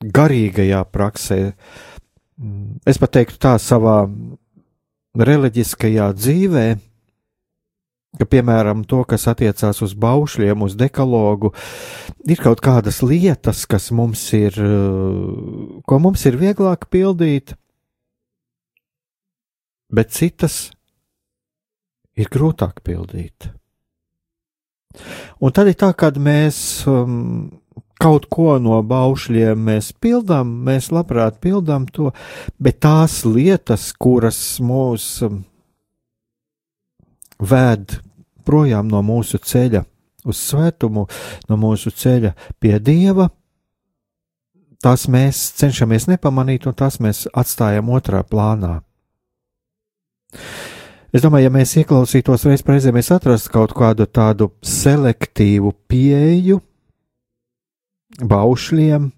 garīgajā 0.00 0.84
praksē, 0.86 1.40
es 2.86 3.00
pat 3.00 3.16
teiktu 3.16 3.40
tā, 3.42 3.56
savā 3.58 4.04
reliģiskajā 5.18 6.06
dzīvē, 6.14 6.66
ka, 8.18 8.26
piemēram, 8.26 8.84
to, 8.88 9.02
kas 9.08 9.28
attiecās 9.30 9.82
uz 9.84 9.94
baušļiem, 9.98 10.64
uz 10.66 10.76
dekalogu, 10.78 11.52
ir 12.26 12.42
kaut 12.42 12.62
kādas 12.64 13.00
lietas, 13.06 13.66
kas 13.70 13.90
mums 13.94 14.24
ir, 14.36 14.56
eh, 14.56 15.80
ko 15.86 15.98
mums 16.02 16.26
ir 16.26 16.38
vieglāk 16.40 16.88
pildīt, 16.90 17.54
bet 19.90 20.10
citas 20.10 20.70
ir 22.16 22.28
grūtāk 22.30 22.82
pildīt. 22.84 23.50
Un 25.40 25.52
tad 25.54 25.70
ir 25.70 25.76
tā, 25.78 25.92
kad 25.94 26.18
mēs 26.18 26.84
um, 26.90 27.60
kaut 28.00 28.26
ko 28.32 28.56
no 28.58 28.80
baušļiem 28.82 29.60
mēs 29.70 29.92
pildām, 30.02 30.50
mēs 30.66 30.90
labprāt 30.90 31.38
pildām 31.40 31.86
to, 31.86 32.10
bet 32.58 32.80
tās 32.82 33.22
lietas, 33.24 33.92
kuras 33.94 34.58
mūs 34.58 35.22
um, 35.26 35.44
ved 37.40 37.98
projām 38.46 38.88
no 38.90 39.02
mūsu 39.04 39.40
ceļa, 39.42 39.84
uz 40.28 40.40
svētumu, 40.50 41.06
no 41.48 41.58
mūsu 41.60 41.92
ceļa 41.96 42.34
pie 42.60 42.78
Dieva, 42.84 43.28
tās 44.82 45.06
mēs 45.08 45.42
cenšamies 45.60 46.08
nepamanīt, 46.10 46.66
un 46.68 46.76
tās 46.76 47.00
mēs 47.00 47.26
atstājam 47.32 47.92
otrā 47.92 48.22
plānā. 48.24 48.80
Es 51.10 51.24
domāju, 51.24 51.48
ja 51.48 51.52
mēs 51.52 51.72
ieklausītos 51.80 52.44
reiz 52.46 52.62
reizē, 52.62 52.92
mēs 52.94 53.10
atrastu 53.10 53.50
kaut 53.50 53.72
kādu 53.74 54.06
tādu 54.06 54.52
selektīvu 54.62 55.72
pieeju 55.90 56.60
baušļiem, 58.20 59.10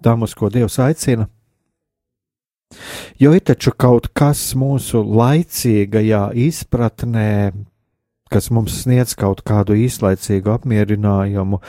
tam, 0.00 0.24
uz 0.24 0.34
ko 0.36 0.48
Dievs 0.52 0.78
aicina. 0.80 1.28
Jo 3.20 3.34
ir 3.36 3.42
taču 3.44 3.72
kaut 3.76 4.08
kas 4.16 4.52
mūsu 4.58 5.02
laicīgajā 5.04 6.22
izpratnē, 6.48 7.52
kas 8.30 8.50
mums 8.54 8.78
sniedz 8.84 9.16
kaut 9.18 9.42
kādu 9.46 9.74
īslaicīgu 9.76 10.54
apmierinājumu, 10.54 11.60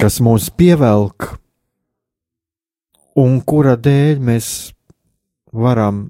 kas 0.00 0.20
mūs 0.22 0.48
pievelk, 0.54 1.32
un 3.18 3.40
kura 3.42 3.74
dēļ 3.80 4.22
mēs 4.22 4.52
varam 5.56 6.06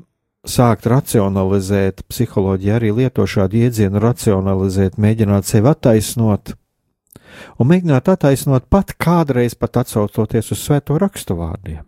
sākt 0.46 0.86
racionalizēt, 0.90 2.04
psiholoģija 2.10 2.78
arī 2.78 2.92
lieto 3.00 3.26
šādu 3.26 3.64
iedzienu, 3.64 4.02
racionalizēt, 4.02 5.00
mēģināt 5.02 5.48
sevi 5.48 5.72
attaisnot, 5.72 6.54
un 7.58 7.72
mēģināt 7.72 8.14
attaisnot 8.14 8.70
pat 8.70 8.94
kādreiz 9.00 9.58
pat 9.58 9.82
atsaucoties 9.82 10.52
uz 10.54 10.62
svēto 10.62 10.98
rakstu 11.02 11.38
vārdiem. 11.38 11.84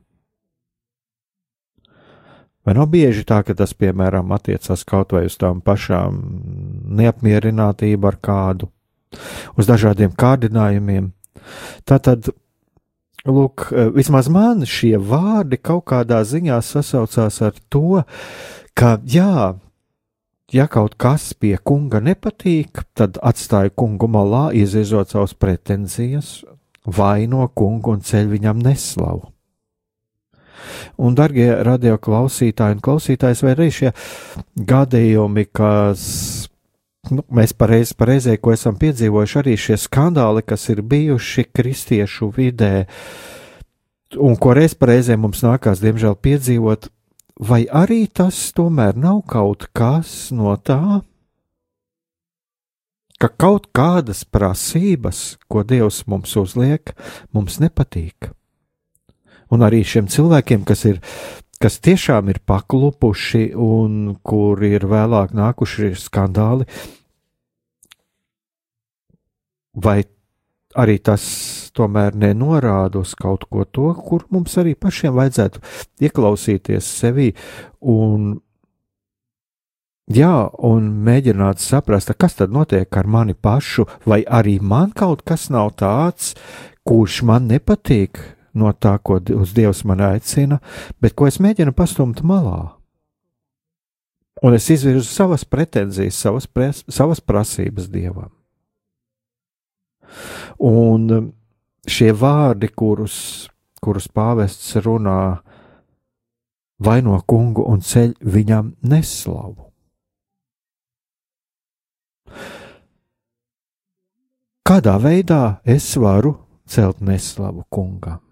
Vai 2.69 2.75
nav 2.77 2.91
bieži 2.93 3.23
tā, 3.25 3.39
ka 3.41 3.55
tas, 3.57 3.71
piemēram, 3.73 4.29
attiecas 4.37 4.83
kaut 4.85 5.15
vai 5.17 5.23
uz 5.25 5.39
tām 5.41 5.63
pašām 5.65 6.19
neapmierinātību 6.99 8.11
ar 8.11 8.19
kādu, 8.21 8.69
uz 9.57 9.71
dažādiem 9.71 10.13
kārdinājumiem? 10.13 11.07
Tātad, 11.89 12.29
lūk, 13.25 13.71
vismaz 13.97 14.29
man 14.29 14.67
šie 14.69 14.99
vārdi 15.01 15.57
kaut 15.57 15.87
kādā 15.95 16.21
ziņā 16.29 16.59
sasaucās 16.61 17.41
ar 17.49 17.57
to, 17.73 18.03
ka, 18.77 18.99
jā, 19.01 19.57
ja 20.53 20.69
kaut 20.69 20.99
kas 21.01 21.31
pie 21.33 21.55
kunga 21.57 22.05
nepatīk, 22.05 22.85
tad 22.93 23.17
atstāja 23.25 23.73
kungu 23.73 24.13
malā, 24.13 24.51
izvirzot 24.53 25.17
savus 25.17 25.33
pretenzijas, 25.33 26.43
vaino 26.85 27.49
kungu 27.49 27.97
un 27.97 28.05
ceļ 28.05 28.29
viņam 28.37 28.61
neslavu. 28.69 29.31
Un, 30.99 31.17
darbie 31.19 31.49
radio 31.67 31.97
klausītāji 32.03 32.79
un 32.79 32.85
klausītājas, 32.85 33.43
vai 33.45 33.55
arī 33.57 33.71
šie 33.75 33.93
gadījumi, 34.69 35.49
kas 35.55 36.05
nu, 37.13 37.25
mēs 37.35 37.55
pareizi, 37.57 37.97
pareizē, 37.99 38.37
ko 38.41 38.53
esam 38.55 38.79
piedzīvojuši, 38.81 39.39
arī 39.41 39.57
šie 39.59 39.79
skandāli, 39.81 40.45
kas 40.47 40.69
ir 40.73 40.83
bijuši 40.87 41.49
kristiešu 41.55 42.31
vidē, 42.37 42.73
un 44.17 44.39
ko 44.41 44.55
reiz 44.57 44.77
pareizē 44.79 45.19
mums 45.21 45.43
nākās, 45.45 45.83
diemžēl, 45.85 46.17
piedzīvot, 46.25 46.89
vai 47.39 47.65
arī 47.67 48.07
tas 48.11 48.39
tomēr 48.57 48.99
nav 48.99 49.23
kaut 49.31 49.69
kas 49.77 50.31
no 50.35 50.57
tā, 50.57 51.03
ka 53.19 53.31
kaut 53.35 53.71
kādas 53.75 54.25
prasības, 54.25 55.37
ko 55.51 55.65
Dievs 55.67 56.05
mums 56.07 56.37
uzliek, 56.39 56.95
mums 57.35 57.59
nepatīk 57.63 58.33
un 59.55 59.65
arī 59.67 59.83
šiem 59.87 60.09
cilvēkiem, 60.13 60.65
kas 60.69 60.85
ir, 60.91 61.01
kas 61.63 61.81
tiešām 61.85 62.31
ir 62.33 62.43
paklupuši 62.47 63.51
un 63.55 64.17
kur 64.23 64.63
ir 64.67 64.87
vēlāk 64.89 65.35
nākuši 65.37 65.95
skandāli, 65.99 66.69
vai 69.79 70.03
arī 70.79 70.99
tas 71.03 71.23
tomēr 71.75 72.17
nenorāda 72.19 73.01
uz 73.01 73.15
kaut 73.19 73.47
ko 73.51 73.65
to, 73.65 73.93
kur 73.95 74.27
mums 74.35 74.59
arī 74.61 74.75
pašiem 74.79 75.15
vajadzētu 75.17 75.63
ieklausīties 76.05 76.91
sevi 77.01 77.31
un, 77.81 78.35
jā, 80.13 80.35
un 80.69 80.91
mēģināt 81.09 81.63
saprast, 81.63 82.13
kas 82.19 82.39
tad 82.39 82.55
notiek 82.55 83.01
ar 83.01 83.09
mani 83.09 83.35
pašu, 83.35 83.89
vai 84.07 84.23
arī 84.25 84.59
man 84.61 84.93
kaut 84.93 85.25
kas 85.27 85.49
nav 85.55 85.75
tāds, 85.81 86.35
kurš 86.89 87.23
man 87.29 87.49
nepatīk, 87.51 88.21
no 88.59 88.73
tā, 88.75 88.97
ko 89.03 89.21
uz 89.39 89.55
Dievs 89.57 89.85
man 89.89 90.03
aicina, 90.05 90.61
bet 91.01 91.15
ko 91.17 91.29
es 91.31 91.41
mēģinu 91.43 91.75
pastumt 91.77 92.25
malā. 92.27 92.79
Un 94.43 94.55
es 94.55 94.69
izvirzu 94.71 95.07
savas 95.07 95.45
pretenzijas, 95.45 96.19
savas, 96.19 96.47
pres, 96.47 96.85
savas 96.89 97.21
prasības 97.21 97.89
Dievam. 97.91 98.31
Un 100.59 101.11
um, 101.13 101.31
šie 101.89 102.13
vārdi, 102.17 102.71
kurus, 102.71 103.49
kurus 103.83 104.09
pāvests 104.09 104.77
runā, 104.85 105.41
vaino 106.79 107.19
kungu 107.27 107.67
un 107.67 107.83
ceļ 107.83 108.15
viņam 108.23 108.73
neslavu. 108.87 109.67
Kādā 114.69 114.99
veidā 115.01 115.43
es 115.65 115.91
varu 115.97 116.37
celt 116.69 117.01
neslavu 117.01 117.65
kungam? 117.73 118.28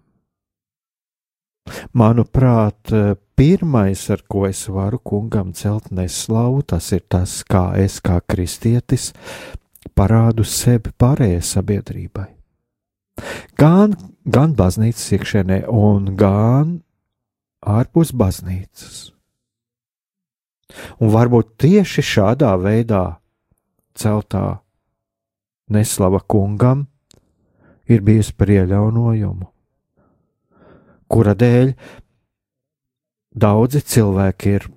Manuprāt, 1.97 2.91
pirmais, 3.37 4.01
ar 4.09 4.23
ko 4.29 4.45
es 4.47 4.65
varu 4.71 4.99
kungam 4.99 5.53
celt 5.53 5.91
neslavu, 5.91 6.63
tas 6.63 6.91
ir 6.95 7.03
tas, 7.09 7.41
kā 7.43 7.75
es 7.79 7.99
kā 8.01 8.19
kristietis 8.25 9.11
parādu 9.97 10.45
sevi 10.47 10.93
pārējai 10.97 11.43
sabiedrībai. 11.43 12.29
Gan, 13.57 13.95
gan 14.25 14.53
baznīcas 14.57 15.11
iekšēnē, 15.17 15.63
un 15.73 16.13
gan 16.17 16.79
ārpus 17.65 18.13
baznīcas. 18.13 19.11
Un 21.01 21.11
varbūt 21.13 21.55
tieši 21.63 22.03
šādā 22.05 22.51
veidā 22.61 23.19
celtā 23.97 24.59
neslava 25.73 26.19
kungam 26.21 26.85
ir 27.89 28.03
bijusi 28.05 28.35
par 28.37 28.51
ieļaunojumu 28.53 29.56
kura 31.11 31.35
dēļ 31.37 31.73
daudzi 33.37 33.81
cilvēki 33.81 34.55
ir 34.57 34.67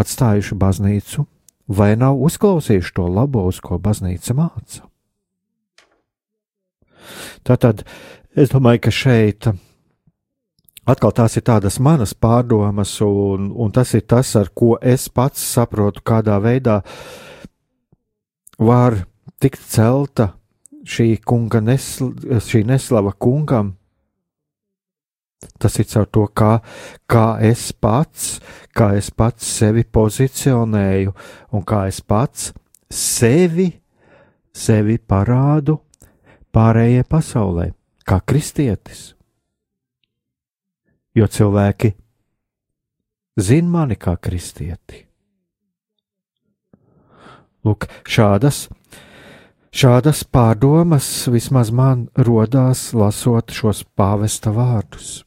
atstājuši 0.00 0.56
baznīcu 0.58 1.26
vai 1.70 1.94
nav 1.98 2.18
uzklausījuši 2.26 2.94
to 2.96 3.06
labo, 3.10 3.46
uz 3.46 3.60
ko 3.62 3.78
baznīca 3.78 4.34
māca. 4.34 4.86
Tātad 7.46 7.84
es 8.36 8.50
domāju, 8.52 8.82
ka 8.86 8.94
šeit 8.94 9.50
atkal 10.90 11.14
tās 11.14 11.36
ir 11.38 11.44
tādas 11.46 11.78
manas 11.82 12.14
pārdomas, 12.14 12.96
un, 13.04 13.50
un 13.54 13.72
tas 13.74 13.94
ir 13.94 14.04
tas, 14.10 14.34
ar 14.36 14.50
ko 14.54 14.76
es 14.82 15.08
pats 15.08 15.42
saprotu, 15.54 16.02
kādā 16.06 16.40
veidā 16.42 16.80
var 18.58 19.04
tikt 19.40 19.62
celta 19.70 20.32
šī 20.84 21.20
nesl, 21.62 22.12
šī 22.40 22.64
neslava 22.66 23.12
kungam, 23.12 23.76
Tas 25.60 25.78
ir 25.80 25.86
caur 25.88 26.08
to, 26.12 26.26
kā, 26.36 26.50
kā 27.08 27.40
es 27.44 27.70
pats, 27.72 28.40
kā 28.76 28.92
es 28.96 29.10
pats 29.10 29.46
sevi 29.60 29.84
pozicionēju 29.84 31.14
un 31.56 31.64
kā 31.64 31.86
es 31.88 32.00
pats 32.04 32.50
sevi, 32.92 33.70
sevi 34.52 34.98
parādu 34.98 35.78
pārējai 36.52 37.06
pasaulē, 37.08 37.70
kā 38.04 38.20
kristietis. 38.20 39.14
Jo 41.16 41.26
cilvēki 41.26 41.94
zina 43.40 43.72
mani 43.78 43.96
kā 43.96 44.16
kristieti. 44.20 45.06
Lūk, 47.64 47.88
šādas 48.08 48.68
Šādas 49.70 50.24
pārdomas 50.26 51.06
vismaz 51.30 51.68
man 51.70 52.08
rodās, 52.18 52.88
lasot 52.90 53.54
šos 53.54 53.84
pāvesta 53.94 54.50
vārdus. 54.50 55.20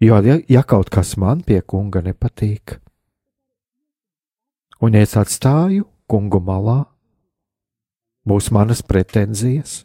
Jo, 0.00 0.20
ja, 0.22 0.38
ja 0.48 0.62
kaut 0.62 0.92
kas 0.94 1.16
man 1.18 1.42
pie 1.42 1.58
kunga 1.66 1.98
nepatīk, 2.04 2.76
un 4.78 4.94
ja 4.94 5.02
es 5.02 5.16
atstāju 5.18 5.88
kungu 6.06 6.38
malā, 6.38 6.84
būs 8.28 8.52
manas 8.54 8.84
pretenzijas, 8.86 9.82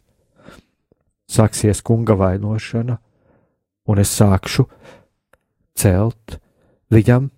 sāksies 1.26 1.82
kunga 1.82 2.14
vainošana, 2.20 3.00
un 3.90 3.98
es 3.98 4.14
sākšu 4.14 4.68
celt 5.74 6.38
viņam 6.94 7.32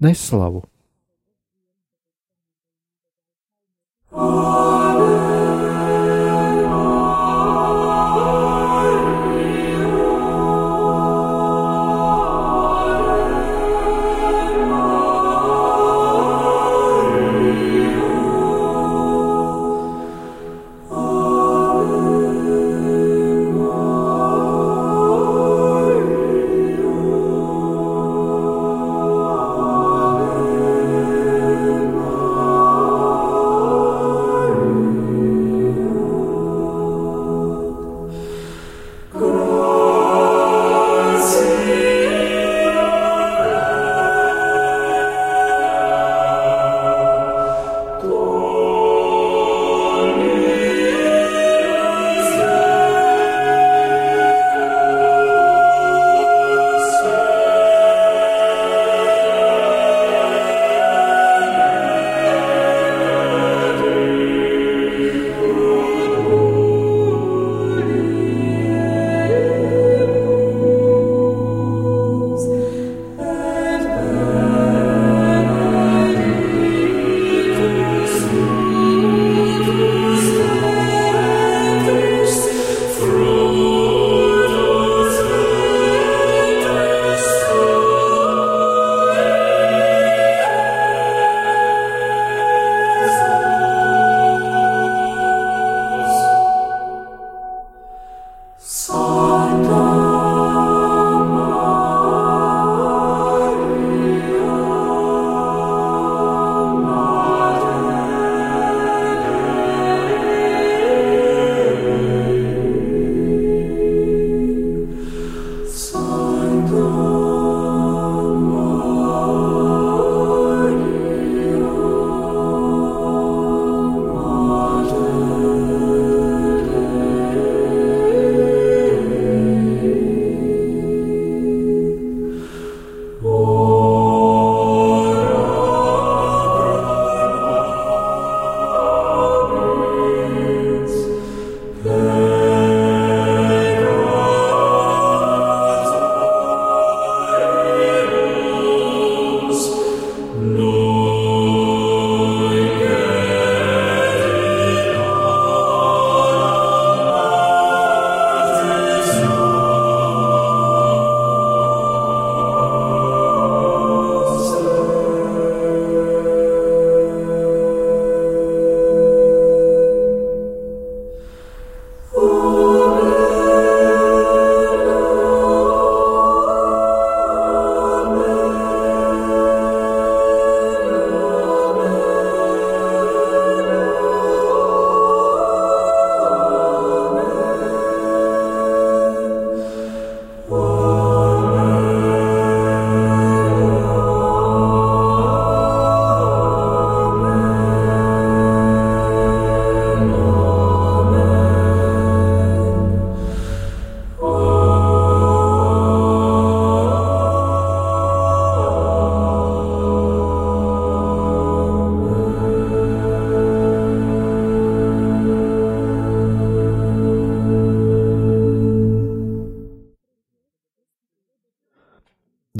neslavu. 0.00 0.64
Amen. 4.14 4.63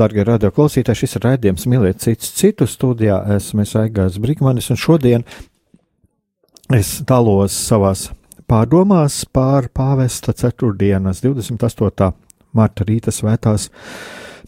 Darbie 0.04 0.20
radio 0.26 0.50
klausītāji, 0.52 0.98
šis 1.00 1.16
ir 1.16 1.22
raidījums 1.24 1.62
Mīlēt 1.70 2.02
citus 2.02 2.34
citu 2.36 2.66
studijā. 2.68 3.22
Esmu 3.38 3.64
Aigās 3.80 4.18
Brīkmanis 4.20 4.66
un 4.74 4.76
šodien 4.76 5.24
es 6.76 6.90
dalos 7.08 7.56
savās 7.56 8.10
pārdomās 8.44 9.22
pār 9.32 9.70
pāvesta 9.72 10.34
ceturtdienas 10.36 11.24
28. 11.24 12.10
marta 12.52 12.84
rīta 12.84 13.14
svētās 13.16 13.70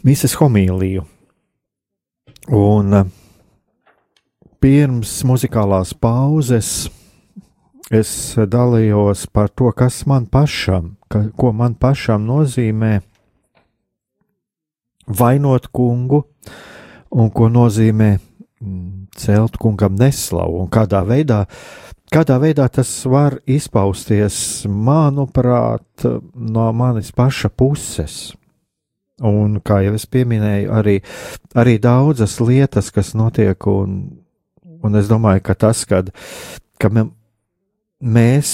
mises 0.05 0.37
homīliju. 0.37 1.07
Un 2.53 3.01
eh, 3.01 3.09
pirms 4.61 5.17
muzikālās 5.25 5.97
pauzes 5.97 6.91
es 7.89 8.13
dalījos 8.37 9.25
par 9.33 9.49
to, 9.57 9.73
kas 9.73 10.05
man 10.05 10.29
pašam, 10.29 10.99
ka, 11.09 11.31
ko 11.33 11.57
man 11.57 11.81
pašam 11.81 12.29
nozīmē 12.29 12.99
vainot 15.07 15.69
kungu, 15.75 16.23
un 17.17 17.31
ko 17.31 17.49
nozīmē 17.53 18.11
mm, 18.17 19.07
celt 19.17 19.59
kungam 19.61 19.97
neslavu, 19.99 20.65
un 20.65 20.71
kādā 20.73 21.03
veidā, 21.07 21.45
kādā 22.13 22.39
veidā 22.43 22.67
tas 22.73 22.91
var 23.09 23.39
izpausties, 23.47 24.67
manuprāt, 24.67 26.07
no 26.35 26.69
manis 26.77 27.13
paša 27.15 27.53
puses. 27.55 28.35
Un, 29.25 29.63
kā 29.65 29.81
jau 29.81 29.95
es 29.97 30.05
pieminēju, 30.13 30.73
arī, 30.77 30.99
arī 31.57 31.79
daudzas 31.81 32.37
lietas, 32.43 32.91
kas 32.93 33.15
notiek, 33.17 33.57
un, 33.71 34.03
un 34.85 34.99
es 35.01 35.09
domāju, 35.09 35.41
ka 35.47 35.55
tas, 35.57 35.87
kad, 35.89 36.11
ka 36.77 36.91
mēs, 36.93 38.51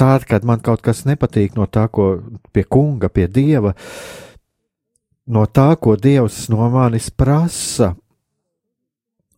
tād, 0.00 0.24
kad 0.30 0.48
man 0.48 0.64
kaut 0.64 0.80
kas 0.86 1.04
nepatīk 1.04 1.60
no 1.60 1.68
tā, 1.68 1.90
ko 1.92 2.14
pie 2.56 2.64
kunga, 2.64 3.12
pie 3.12 3.28
dieva, 3.28 3.74
uh, 3.76 4.27
no 5.28 5.44
tā, 5.46 5.70
ko 5.80 5.96
Dievs 6.00 6.46
no 6.52 6.68
manis 6.72 7.10
prasa. 7.10 7.94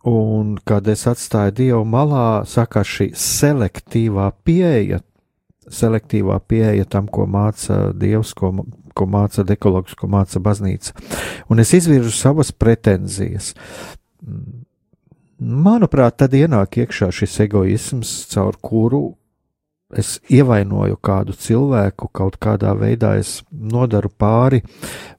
Un, 0.07 0.55
kad 0.64 0.86
es 0.88 1.05
atstāju 1.11 1.53
Dievu 1.59 1.82
malā, 1.84 2.43
saka 2.49 2.80
šī 2.86 3.11
selektīvā 3.12 4.30
pieeja, 4.47 5.03
selektīvā 5.68 6.38
pieeja 6.49 6.86
tam, 6.88 7.11
ko 7.11 7.26
māca 7.28 7.91
Dievs, 7.93 8.32
ko, 8.38 8.55
ko 8.97 9.09
māca 9.11 9.45
dekologs, 9.45 9.99
ko 9.99 10.09
māca 10.09 10.41
baznīca. 10.41 10.97
Un 11.53 11.61
es 11.61 11.74
izvirzu 11.76 12.14
savas 12.16 12.55
pretenzijas. 12.57 13.53
Manuprāt, 15.41 16.16
tad 16.20 16.32
ienāk 16.36 16.80
iekšā 16.80 17.11
šis 17.12 17.38
egoisms, 17.45 18.14
caur 18.32 18.57
kuru 18.61 19.05
es 19.99 20.18
ievainoju 20.30 20.99
kādu 21.03 21.34
cilvēku, 21.34 22.11
kaut 22.14 22.38
kādā 22.43 22.72
veidā 22.78 23.16
es 23.18 23.41
nodaru 23.51 24.11
pāri, 24.11 24.62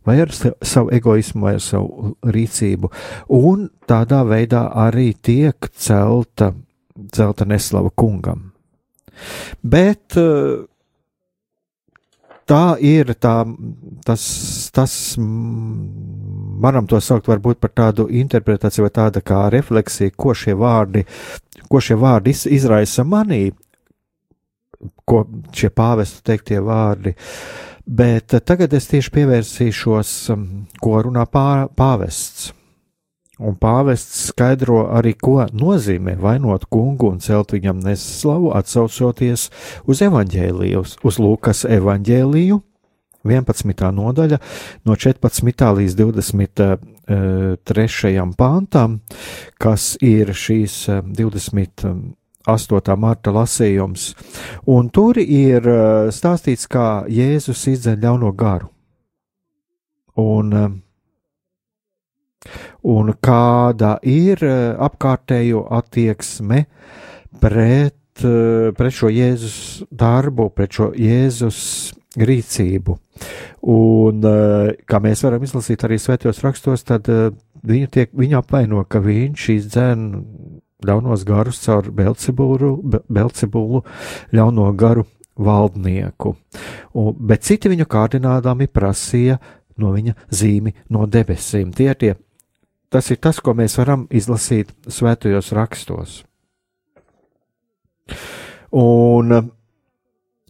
vai 0.07 0.19
ar 0.24 0.32
savu 0.32 0.91
egoismu, 0.95 1.45
vai 1.47 1.55
ar 1.57 1.63
savu 1.63 2.13
rīcību, 2.24 2.91
un 3.36 3.69
tādā 3.89 4.24
veidā 4.28 4.67
arī 4.88 5.11
tiek 5.13 5.72
celta, 5.76 6.53
celta 7.11 7.47
neslava 7.47 7.91
kungam. 7.95 8.51
Bet 9.61 10.17
eh, 10.17 10.63
tā 12.47 12.65
ir 12.84 13.13
tā, 13.22 13.36
tas, 14.05 14.24
tas, 14.74 14.93
varam 16.61 16.88
to 16.89 16.99
saukt 17.03 17.30
varbūt 17.32 17.61
par 17.61 17.74
tādu 17.76 18.07
interpretāciju 18.22 18.88
vai 18.88 18.93
tāda 18.95 19.24
kā 19.26 19.45
refleksija, 19.53 20.13
ko 20.15 20.36
šie 20.38 20.55
vārdi, 20.57 21.05
ko 21.69 21.82
šie 21.84 21.99
vārdi 21.99 22.34
izraisa 22.55 23.05
manī, 23.07 23.49
ko 25.05 25.25
šie 25.55 25.69
pāvestu 25.73 26.21
teiktie 26.32 26.59
vārdi. 26.63 27.15
Bet 27.86 28.34
eh, 28.34 28.39
tagad 28.45 28.73
es 28.77 28.88
tieši 28.91 29.11
pievērsīšos, 29.15 30.09
um, 30.34 30.41
ko 30.82 30.91
runā 31.07 31.23
pā, 31.29 31.67
pāvests. 31.77 32.41
Un 33.41 33.55
pāvests 33.57 34.29
skaidro 34.29 34.84
arī, 34.93 35.15
ko 35.17 35.41
nozīmē 35.49 36.13
vainot 36.21 36.69
kungu 36.69 37.09
un 37.09 37.17
celt 37.25 37.49
viņam 37.55 37.82
neslavu, 37.82 38.51
atsaucoties 38.53 39.49
uz 39.89 39.97
evaņģēliju, 40.05 40.86
uz 41.09 41.15
Lūkas 41.17 41.65
evaņģēliju, 41.65 42.61
11. 43.25 43.89
nodaļa, 43.97 44.38
no 44.86 44.93
14. 44.97 45.73
līdz 45.82 45.93
23. 45.97 48.21
pāntam, 48.38 49.01
kas 49.61 49.97
ir 50.05 50.34
šīs 50.38 50.86
20 51.17 52.20
8. 52.47 52.95
marta 52.97 53.31
lasījums, 53.33 54.11
un 54.69 54.89
tur 54.89 55.19
ir 55.21 55.67
eh, 55.67 56.09
stāstīts, 56.13 56.67
kā 56.71 57.03
Jēzus 57.09 57.67
izdzen 57.71 58.01
ļauno 58.01 58.31
garu. 58.37 58.71
Un, 60.21 60.53
eh, 60.53 60.69
un 62.83 63.13
kāda 63.21 63.97
ir 64.03 64.43
eh, 64.43 64.75
apkārtējo 64.77 65.67
attieksme 65.69 66.65
pret, 67.41 67.97
pret 68.21 68.93
šo 68.93 69.09
Jēzus 69.09 69.83
darbu, 69.87 70.49
pret 70.53 70.75
šo 70.77 70.91
Jēzus 70.93 71.61
rīcību. 72.19 72.97
Un, 73.71 74.25
kā 74.89 74.99
mēs 75.01 75.23
varam 75.23 75.45
izlasīt 75.45 75.85
arī 75.87 75.97
svētajos 76.01 76.41
rakstos, 76.43 76.83
tad 76.85 77.07
viņu, 77.07 77.87
tiek, 77.93 78.11
viņu 78.17 78.39
apvaino, 78.41 78.83
ka 78.89 79.01
viņš 79.01 79.47
izdzen 79.55 80.05
ļaunos 80.88 81.25
garus 81.27 81.61
caur 81.65 81.89
Belcebulu, 81.95 82.73
Belcebulu 83.09 83.84
ļauno 84.34 84.67
garu 84.77 85.05
valdnieku, 85.41 86.36
un, 86.99 87.13
bet 87.15 87.45
citi 87.47 87.71
viņu 87.71 87.88
kārdinādami 87.89 88.67
prasīja 88.67 89.39
no 89.82 89.93
viņa 89.95 90.15
zīmi 90.29 90.75
no 90.93 91.07
debesīm. 91.09 91.71
Tie 91.73 91.93
tie, 91.95 92.15
tas 92.91 93.09
ir 93.13 93.21
tas, 93.23 93.39
ko 93.39 93.55
mēs 93.57 93.77
varam 93.79 94.05
izlasīt 94.11 94.73
svētajos 94.88 95.53
rakstos. 95.57 96.21
Un 98.71 99.51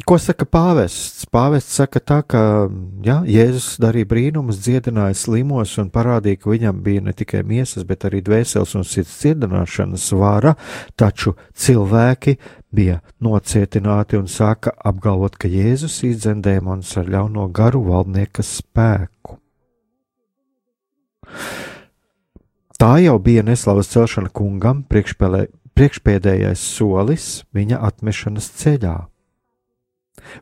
Ko 0.08 0.16
saka 0.18 0.46
pāvests? 0.48 1.26
Pāvests 1.30 1.76
saka 1.78 2.00
tā, 2.00 2.22
ka 2.24 2.40
ja, 3.06 3.20
Jēzus 3.28 3.76
darīja 3.82 4.08
brīnumus, 4.08 4.62
dziedināja 4.64 5.18
slimos 5.20 5.76
un 5.82 5.92
parādīja, 5.94 6.40
ka 6.42 6.52
viņam 6.52 6.80
bija 6.86 7.04
ne 7.06 7.14
tikai 7.18 7.44
miesas, 7.48 7.84
bet 7.88 8.08
arī 8.08 8.22
dvēseles 8.26 8.74
un 8.80 8.88
sirds 8.88 9.14
dziedināšanas 9.20 10.08
vara, 10.18 10.56
taču 10.96 11.36
cilvēki 11.54 12.38
bija 12.74 13.02
nocietināti 13.22 14.18
un 14.18 14.32
sāka 14.32 14.74
apgalvot, 14.80 15.38
ka 15.38 15.52
Jēzus 15.52 16.00
izdzen 16.08 16.42
dēmonus 16.46 16.96
ar 16.98 17.12
ļauno 17.12 17.50
garu 17.54 17.84
valdnieka 17.92 18.48
spēku. 18.48 19.38
Tā 22.82 22.96
jau 23.04 23.20
bija 23.22 23.44
neslavas 23.46 23.92
celšana 23.92 24.32
kungam, 24.34 24.82
priekšpēdējais 24.90 26.68
solis 26.74 27.32
viņa 27.54 27.84
atmešanas 27.92 28.50
ceļā. 28.64 29.11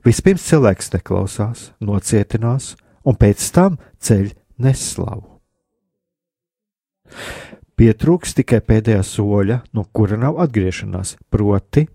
Vispirms 0.06 0.46
cilvēks 0.50 0.94
neklausās, 0.96 1.70
nocietinās, 1.84 2.74
un 3.06 3.18
pēc 3.20 3.46
tam 3.56 3.78
ceļ 4.04 4.32
neslavu. 4.62 5.26
Pietrūks 7.80 8.36
tikai 8.36 8.60
pēdējā 8.60 9.04
soļa, 9.08 9.62
no 9.74 9.86
kura 9.96 10.18
nav 10.20 10.42
atgriešanās, 10.44 11.16
proti, 11.32 11.86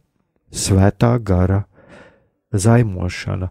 svētā 0.54 1.12
gara 1.20 1.64
zaimošana. 2.54 3.50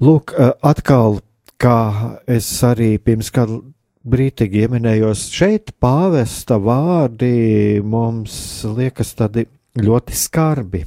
Lūk, 0.00 0.32
atkal, 0.64 1.20
kā 1.60 1.76
es 2.24 2.48
arī 2.64 2.94
pirms 3.04 3.28
kāda 3.34 3.60
brīdī 4.00 4.48
ieminējos, 4.62 5.26
šeit 5.34 5.74
pāvesta 5.82 6.56
vārdi 6.56 7.82
mums 7.84 8.64
liekas 8.64 9.12
tādi 9.18 9.44
ļoti 9.76 10.16
skarbi. 10.16 10.86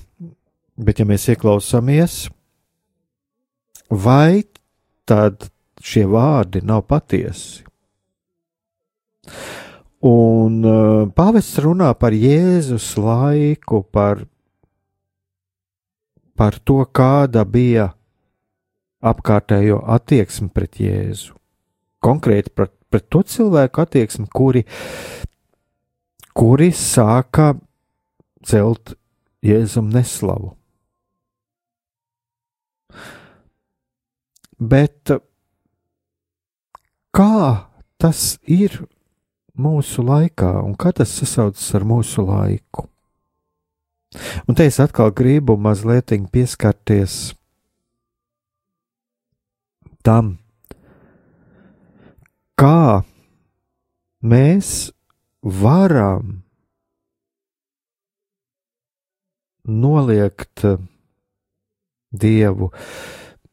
Bet, 0.74 0.98
ja 0.98 1.06
mēs 1.06 1.28
ieklausāmies, 1.30 2.32
vai 3.94 4.42
tad 5.06 5.52
šie 5.84 6.08
vārdi 6.10 6.64
nav 6.66 6.88
patiesi? 6.90 7.62
Un 10.04 10.56
uh, 10.66 11.04
pāvests 11.14 11.62
runā 11.64 11.92
par 11.96 12.16
Jēzus 12.18 12.88
laiku, 12.98 13.84
par, 13.86 14.26
par 16.36 16.58
to, 16.66 16.82
kāda 16.90 17.46
bija 17.46 17.92
apkārtējo 19.04 19.78
attieksme 19.94 20.50
pret 20.52 20.82
Jēzu. 20.82 21.38
Konkrēti 22.04 22.52
pret, 22.52 22.74
pret 22.90 23.08
to 23.14 23.22
cilvēku 23.22 23.86
attieksmi, 23.86 24.26
kuri, 24.34 24.66
kuri 26.34 26.74
sāka 26.76 27.54
celt 28.44 28.98
Jēzum 29.46 29.94
neslavu. 29.94 30.56
Bet 34.64 35.12
kā 37.12 37.36
tas 38.00 38.22
ir 38.48 38.78
mūsu 39.60 40.06
laikā 40.08 40.54
un 40.64 40.78
kā 40.80 40.94
tas 40.96 41.12
sasaucas 41.20 41.66
ar 41.76 41.84
mūsu 41.88 42.24
laiku? 42.24 42.88
Un 44.48 44.56
te 44.56 44.68
es 44.70 44.80
atkal 44.80 45.12
gribu 45.12 45.58
mazliet 45.58 46.14
pieskarties 46.32 47.34
tam, 50.06 50.38
kā 52.60 53.04
mēs 54.22 54.92
varam 55.42 56.44
noliegt 59.64 60.66
Dievu, 62.14 62.70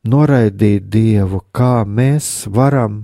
noraidīt 0.08 0.88
Dievu, 0.92 1.42
kā 1.52 1.84
mēs 1.84 2.46
varam, 2.48 3.02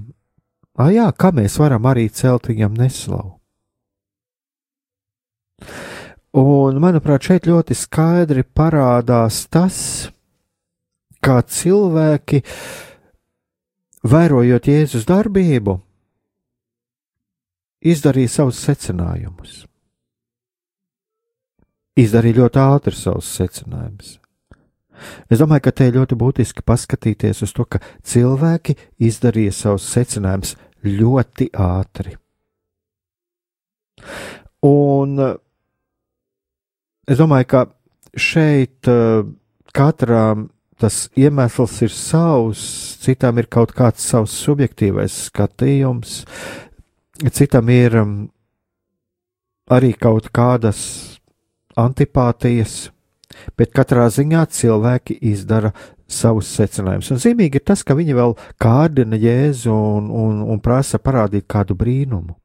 ah, 0.78 0.90
jā, 0.92 1.10
kā 1.12 1.32
mēs 1.34 1.58
varam 1.60 1.86
arī 1.88 2.08
celt 2.08 2.48
viņam 2.48 2.76
neslavu. 2.78 3.34
Un, 6.36 6.76
manuprāt, 6.82 7.24
šeit 7.24 7.46
ļoti 7.48 7.74
skaidri 7.76 8.44
parādās 8.44 9.46
tas, 9.48 9.78
kā 11.24 11.40
cilvēki, 11.40 12.42
vērojot 14.06 14.68
Jēzus 14.68 15.06
darbību, 15.08 15.78
izdarīja 17.88 18.34
savus 18.34 18.60
secinājumus. 18.66 19.64
Izdarīja 21.96 22.42
ļoti 22.42 22.60
ātri 22.60 22.98
savus 22.98 23.32
secinājumus. 23.38 24.18
Es 25.30 25.40
domāju, 25.42 25.66
ka 25.66 25.72
te 25.76 25.88
ir 25.88 25.98
ļoti 25.98 26.18
būtiski 26.18 26.64
paskatīties 26.66 27.42
uz 27.46 27.54
to, 27.56 27.66
ka 27.68 27.80
cilvēki 28.06 28.76
izdarīja 29.08 29.54
savus 29.54 29.88
secinājumus 29.92 30.56
ļoti 30.86 31.50
ātri. 31.52 32.16
Un 34.66 35.18
es 37.06 37.18
domāju, 37.20 37.48
ka 37.52 37.64
šeit 38.16 38.88
katram 39.76 40.48
tas 40.80 41.06
iemesls 41.16 41.80
ir 41.86 41.92
savs, 41.92 42.62
citam 43.00 43.38
ir 43.40 43.48
kaut 43.52 43.72
kāds 43.76 44.04
savs 44.04 44.34
subjektīvais 44.44 45.14
skatījums, 45.30 46.18
citam 47.32 47.70
ir 47.72 47.96
um, 48.02 48.16
arī 49.72 49.94
kaut 49.96 50.28
kādas 50.36 50.80
antipātijas, 51.80 52.90
bet 53.58 53.74
katrā 53.76 54.06
ziņā 54.12 54.44
cilvēki 54.52 55.18
izdara 55.32 55.72
savus 56.06 56.48
secinājumus. 56.54 57.10
Un 57.10 57.22
zīmīgi 57.22 57.60
ir 57.60 57.66
tas, 57.66 57.82
ka 57.82 57.96
viņi 57.98 58.16
vēl 58.16 58.36
kārdina 58.62 59.18
Jēzu 59.18 59.72
un, 59.74 60.10
un, 60.10 60.42
un 60.46 60.60
prasa 60.62 61.00
parādīt 61.02 61.48
kādu 61.50 61.76
brīnumu. 61.78 62.36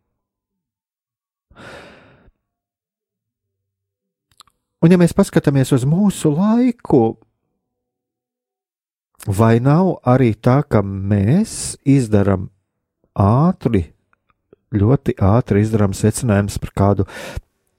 Un, 4.81 4.89
ja 4.89 4.97
mēs 4.97 5.13
paskatāmies 5.13 5.69
uz 5.75 5.83
mūsu 5.85 6.31
laiku, 6.33 7.19
vai 9.29 9.59
nav 9.61 9.99
arī 10.09 10.33
tā, 10.33 10.63
ka 10.65 10.81
mēs 10.81 11.75
izdarām 11.85 12.49
ātri, 13.13 13.91
ļoti 14.73 15.19
ātri 15.21 15.61
izdarām 15.61 15.93
secinājumus 15.93 16.57
par 16.63 16.73
kādu 16.73 17.05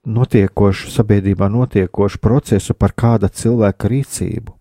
notiekošu, 0.06 0.90
sabiedrībā 0.90 1.48
notiekošu 1.52 2.18
procesu, 2.22 2.74
par 2.74 2.94
kāda 2.96 3.30
cilvēka 3.30 3.90
rīcību. 3.92 4.56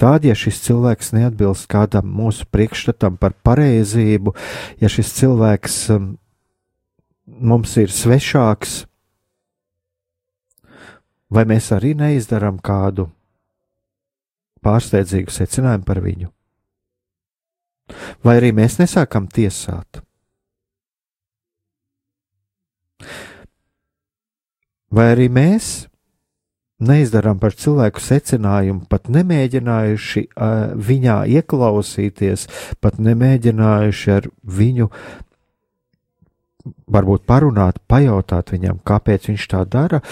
Tad, 0.00 0.24
ja 0.24 0.32
šis 0.36 0.62
cilvēks 0.64 1.12
neatbilst 1.12 1.68
kādam 1.68 2.08
mūsu 2.08 2.46
priekšstatam 2.48 3.18
par 3.20 3.34
pareizību, 3.44 4.32
ja 4.80 4.88
šis 4.88 5.12
cilvēks 5.18 5.76
um, 5.92 6.14
mums 7.26 7.76
ir 7.76 7.92
svešāks, 7.92 8.86
vai 11.28 11.44
mēs 11.44 11.68
arī 11.76 11.92
neizdarām 11.98 12.62
kādu 12.64 13.10
pārsteidzīgu 14.64 15.34
secinājumu 15.34 15.84
par 15.86 16.00
viņu? 16.00 16.32
Vai 18.24 18.40
arī 18.40 18.50
mēs 18.56 18.80
nesākam 18.80 19.28
tiesāt? 19.30 20.05
Vai 24.94 25.10
arī 25.14 25.26
mēs 25.32 25.86
neizdarām 26.78 27.38
par 27.40 27.56
cilvēku 27.56 28.02
secinājumu, 28.04 28.84
pat 28.90 29.08
nemēģinājuši 29.12 30.22
uh, 30.28 30.74
viņā 30.76 31.20
ieklausīties, 31.38 32.46
pat 32.84 32.98
nemēģinājuši 33.00 34.12
ar 34.12 34.28
viņu 34.44 34.90
varbūt 36.90 37.24
parunāt, 37.26 37.80
pajautāt 37.88 38.52
viņam, 38.54 38.80
kāpēc 38.86 39.30
viņš 39.30 39.46
tā 39.52 39.62
dara, 39.70 40.02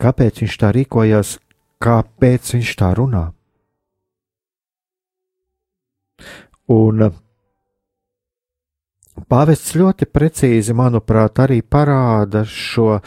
kāpēc 0.00 0.42
viņš 0.44 0.56
tā 0.60 0.72
rīkojas, 0.76 1.36
kāpēc 1.82 2.54
viņš 2.56 2.72
tā 2.78 2.92
runā. 2.96 3.26
Un 6.72 7.08
pāvests 9.28 9.74
ļoti 9.76 10.08
precīzi, 10.08 10.74
manuprāt, 10.76 11.40
arī 11.42 11.60
parāda 11.62 12.44
šo 12.48 13.00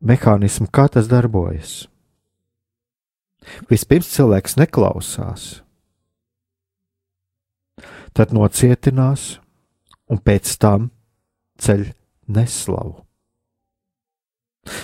mehānismu, 0.00 0.68
kā 0.72 0.88
tas 0.92 1.08
darbojas. 1.10 1.84
Vispirms 3.70 4.10
cilvēks 4.12 4.58
neklausās, 4.60 5.62
tad 8.12 8.34
nocietinās 8.36 9.38
un 10.10 10.20
pēc 10.20 10.52
tam 10.60 10.90
ceļ 11.60 11.86
neslavu. 12.36 12.98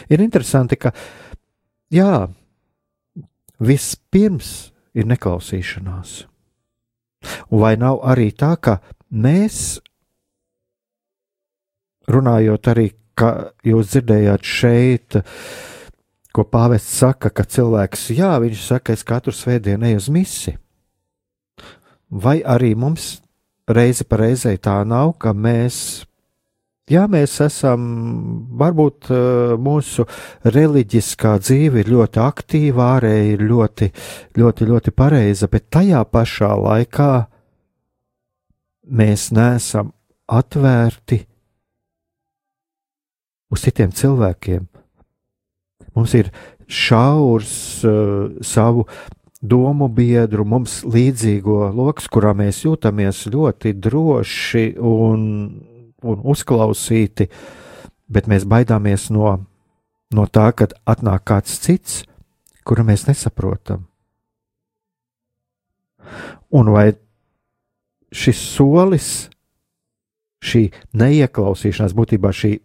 Ir 0.08 0.22
interesanti, 0.24 0.78
ka 0.80 0.92
jā, 1.92 2.26
vispirms 3.60 4.70
ir 4.96 5.08
neklausīšanās. 5.10 6.22
Vai 7.50 7.74
nav 7.80 8.00
arī 8.06 8.30
tā, 8.32 8.54
ka 8.56 8.78
mēs, 9.10 9.80
runājot 12.08 12.72
arī 12.72 12.86
kā 13.16 13.30
jūs 13.66 13.92
dzirdējāt 13.92 14.46
šeit, 14.46 15.18
ko 16.36 16.44
pāvests 16.44 16.98
saka, 17.00 17.30
ka 17.32 17.46
cilvēks, 17.48 18.10
jā, 18.16 18.34
viņš 18.42 18.64
saka, 18.68 18.96
es 18.96 19.04
katru 19.06 19.32
svētdienu 19.32 19.88
eju 19.88 20.02
uz 20.02 20.08
misi. 20.12 20.56
Vai 22.12 22.38
arī 22.44 22.74
mums 22.78 23.16
reizi 23.66 24.04
pa 24.06 24.20
reizei 24.20 24.60
tā 24.62 24.76
nav, 24.86 25.14
ka 25.22 25.32
mēs, 25.34 25.78
jā, 26.92 27.06
mēs 27.10 27.38
esam, 27.46 27.86
varbūt 28.60 29.08
eh, 29.10 29.54
mūsu 29.58 30.06
reliģiskā 30.44 31.36
dzīve 31.42 31.82
ir 31.82 31.92
ļoti 31.94 32.22
aktīva, 32.22 32.90
ārēji 32.98 33.32
ir 33.38 33.46
ļoti, 33.48 33.90
ļoti, 34.38 34.68
ļoti 34.72 34.94
pareiza, 34.94 35.48
bet 35.50 35.70
tajā 35.74 36.04
pašā 36.12 36.52
laikā 36.62 37.10
mēs 38.86 39.30
neesam 39.34 39.90
atvērti 40.30 41.24
uz 43.52 43.62
citiem 43.64 43.92
cilvēkiem. 43.94 44.66
Mums 45.96 46.14
ir 46.18 46.32
šaurs 46.66 47.52
uh, 47.86 48.32
savu 48.44 48.86
domu 49.40 49.88
biedru, 49.92 50.44
mums 50.44 50.80
līdzīgo 50.84 51.70
lokus, 51.76 52.08
kurā 52.10 52.32
mēs 52.36 52.64
jūtamies 52.64 53.26
ļoti 53.32 53.74
droši 53.78 54.64
un, 54.80 55.20
un 56.02 56.24
uzklausīti, 56.32 57.28
bet 58.08 58.28
mēs 58.30 58.46
baidāmies 58.48 59.08
no, 59.14 59.36
no 60.14 60.26
tā, 60.26 60.50
kad 60.56 60.74
atnāk 60.88 61.26
kāds 61.28 61.58
cits, 61.62 62.02
kuru 62.66 62.86
mēs 62.88 63.06
nesaprotam. 63.08 63.86
Un 66.54 66.70
vai 66.74 66.90
šis 68.14 68.38
solis, 68.54 69.08
šī 70.46 70.68
neieklausīšanās, 70.96 71.94
būtībā 71.96 72.30
šī 72.34 72.56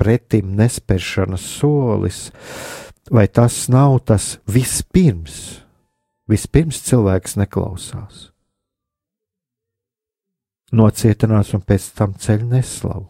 pretim 0.00 0.54
nespēršanas 0.58 1.44
solis, 1.58 2.20
vai 3.10 3.26
tas 3.28 3.66
nav 3.72 4.00
tas 4.08 4.36
vispirms? 4.50 5.62
Vispirms 6.26 6.80
cilvēks 6.82 7.36
neklausās, 7.38 8.30
nocietinās 10.74 11.52
un 11.54 11.62
pēc 11.62 11.92
tam 11.94 12.16
ceļ 12.18 12.42
neslavu. 12.50 13.06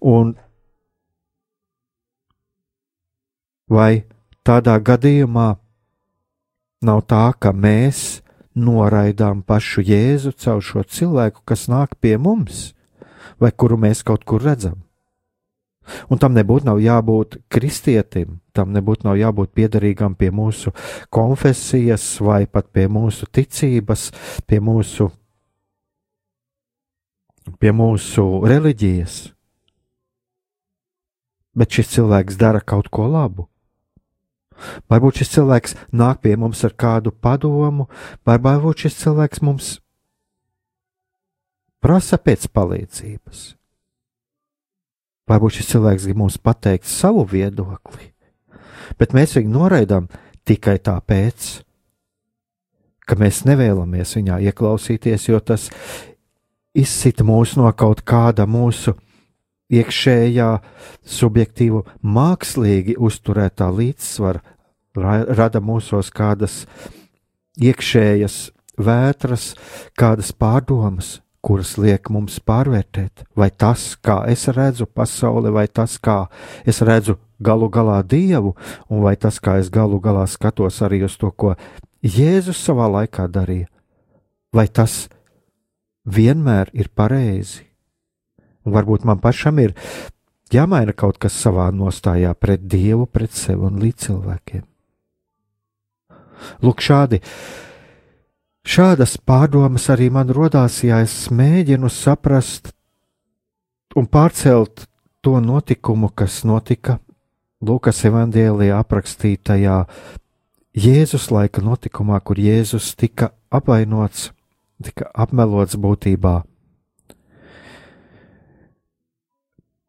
Un 0.00 0.32
vai 3.68 4.04
tādā 4.48 4.78
gadījumā 4.80 5.48
nav 6.82 7.04
tā, 7.08 7.26
ka 7.38 7.52
mēs 7.52 8.22
noraidām 8.58 9.42
pašu 9.46 9.84
Jēzu 9.86 10.32
caur 10.36 10.62
šo 10.64 10.84
cilvēku, 10.84 11.44
kas 11.46 11.68
nāk 11.72 11.96
pie 12.00 12.16
mums, 12.20 12.72
vai 13.40 13.52
kuru 13.52 13.78
mēs 13.80 14.02
kaut 14.04 14.26
kur 14.28 14.42
redzam? 14.44 14.81
Un 16.10 16.20
tam 16.22 16.34
nebūtu 16.36 16.68
nav 16.68 16.80
jābūt 16.82 17.40
kristietim, 17.52 18.38
tam 18.54 18.72
nebūtu 18.74 19.06
nav 19.08 19.18
jābūt 19.18 19.52
piederīgam 19.56 20.14
pie 20.18 20.30
mūsu 20.34 20.72
konfesijas 21.12 22.04
vai 22.22 22.44
pat 22.46 22.70
pie 22.72 22.86
mūsu 22.92 23.26
ticības, 23.26 24.10
pie 24.46 24.60
mūsu, 24.62 25.10
pie 27.58 27.72
mūsu 27.74 28.26
reliģijas. 28.46 29.22
Bet 31.52 31.74
šis 31.74 31.96
cilvēks 31.98 32.38
dara 32.40 32.62
kaut 32.64 32.88
ko 32.88 33.10
labu. 33.10 33.48
Varbūt 34.88 35.20
šis 35.20 35.32
cilvēks 35.34 35.74
nāk 35.92 36.22
pie 36.22 36.36
mums 36.38 36.62
ar 36.64 36.74
kādu 36.78 37.12
padomu, 37.12 37.88
vai 38.24 38.38
varbūt 38.38 38.86
šis 38.86 39.00
cilvēks 39.02 39.42
mums 39.42 39.72
prasa 41.82 42.18
pēc 42.22 42.46
palīdzības. 42.54 43.42
Varbūt 45.32 45.56
šis 45.56 45.70
cilvēks 45.72 46.06
grib 46.08 46.18
mums 46.20 46.36
pateikt 46.36 46.84
savu 46.90 47.22
viedokli, 47.24 48.10
bet 49.00 49.14
mēs 49.16 49.38
viņu 49.38 49.54
noraidām 49.54 50.10
tikai 50.44 50.74
tāpēc, 50.84 51.46
ka 53.08 53.16
mēs 53.16 53.46
nevēlamies 53.48 54.12
viņā 54.18 54.42
ieklausīties, 54.50 55.30
jo 55.30 55.40
tas 55.40 55.70
izsita 56.76 57.24
mūs 57.24 57.56
no 57.56 57.70
kaut 57.72 58.04
kāda 58.04 58.44
mūsu 58.44 58.92
iekšējā, 59.72 60.50
subjektīva, 61.16 61.86
mākslīgi 62.04 62.98
uzturētā 63.00 63.70
līdzsvara, 63.72 64.42
rada 65.32 65.64
mūsos 65.64 66.12
kādas 66.12 66.66
iekšējas 67.56 68.38
vētras, 68.76 69.52
kādas 69.96 70.32
pārdomas, 70.36 71.20
kuras 71.42 71.74
liek 71.80 72.08
mums 72.14 72.38
pārvērtēt, 72.46 73.24
vai 73.36 73.50
tas, 73.50 73.92
kā 73.98 74.22
es 74.30 74.46
redzu 74.54 74.86
pasauli, 74.86 75.50
vai 75.50 75.66
tas, 75.66 75.98
kā 75.98 76.26
es 76.68 76.80
redzu 76.86 77.18
galu 77.42 77.68
galā 77.72 77.98
Dievu, 78.06 78.54
un 78.88 79.02
vai 79.02 79.16
tas, 79.18 79.40
kā 79.42 79.58
es 79.58 79.70
galu 79.72 79.98
galā 80.00 80.24
skatos 80.30 80.78
arī 80.86 81.02
uz 81.08 81.18
to, 81.18 81.32
ko 81.34 81.56
Jēzus 82.02 82.62
savā 82.62 82.88
laikā 82.90 83.26
darīja, 83.30 83.68
vai 84.54 84.68
tas 84.68 85.06
vienmēr 86.06 86.70
ir 86.74 86.90
pareizi. 86.94 87.66
Un 88.62 88.74
varbūt 88.74 89.06
man 89.06 89.18
pašam 89.22 89.58
ir 89.58 89.74
jāmaina 90.54 90.94
kaut 90.94 91.18
kas 91.22 91.34
savā 91.34 91.68
nostājā 91.74 92.34
pret 92.38 92.68
Dievu, 92.70 93.06
pret 93.06 93.34
sevi 93.34 93.66
un 93.66 93.82
līdz 93.82 94.06
cilvēkiem. 94.06 94.62
Lūk, 96.62 96.82
šādi 96.82 97.22
Šādas 98.62 99.16
pārdomas 99.18 99.88
arī 99.90 100.06
man 100.14 100.30
rodās, 100.30 100.82
ja 100.86 101.00
es 101.02 101.26
mēģinu 101.34 101.90
saprast 101.90 102.70
un 103.98 104.06
pārcelt 104.06 104.86
to 105.22 105.40
notikumu, 105.42 106.12
kas 106.14 106.42
notika 106.46 107.00
Lūkas 107.62 108.00
evanģēlijā 108.08 108.78
aprakstītajā 108.82 109.76
Jēzus 110.72 111.28
laika 111.30 111.62
notikumā, 111.62 112.18
kur 112.24 112.38
Jēzus 112.38 112.94
tika 112.98 113.28
apvainots, 113.54 114.30
tika 114.82 115.10
apmelots 115.14 115.78
būtībā 115.78 116.40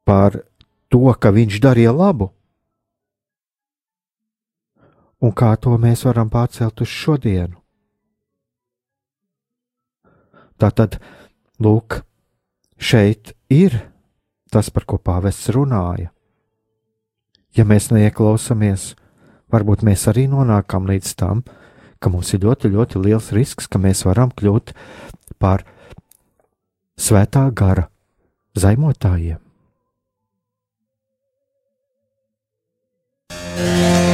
par 0.04 0.44
to, 0.92 1.08
ka 1.18 1.32
viņš 1.34 1.60
darīja 1.64 1.94
labu. 1.96 2.30
Un 5.24 5.32
kā 5.32 5.56
to 5.56 5.78
mēs 5.80 6.04
varam 6.06 6.30
pārcelt 6.30 6.84
uz 6.84 6.92
šodienu? 6.92 7.63
Tātad, 10.64 10.96
lūk, 11.60 11.98
šeit 12.80 13.34
ir 13.52 13.76
tas, 14.48 14.70
par 14.72 14.86
ko 14.88 14.96
pāvests 14.96 15.52
runāja. 15.52 16.14
Ja 17.52 17.66
mēs 17.68 17.90
neieklausāmies, 17.92 18.94
varbūt 19.52 19.84
mēs 19.84 20.08
arī 20.08 20.24
nonākam 20.32 20.88
līdz 20.88 21.12
tam, 21.20 21.44
ka 22.00 22.12
mums 22.14 22.32
ir 22.32 22.46
ļoti, 22.48 22.72
ļoti 22.72 23.04
liels 23.04 23.34
risks, 23.36 23.68
ka 23.68 23.82
mēs 23.82 24.06
varam 24.08 24.32
kļūt 24.32 24.72
par 25.36 25.68
svētā 26.96 27.50
gara 27.52 27.90
zaimotājiem. 28.56 29.44
Yeah. 33.54 34.13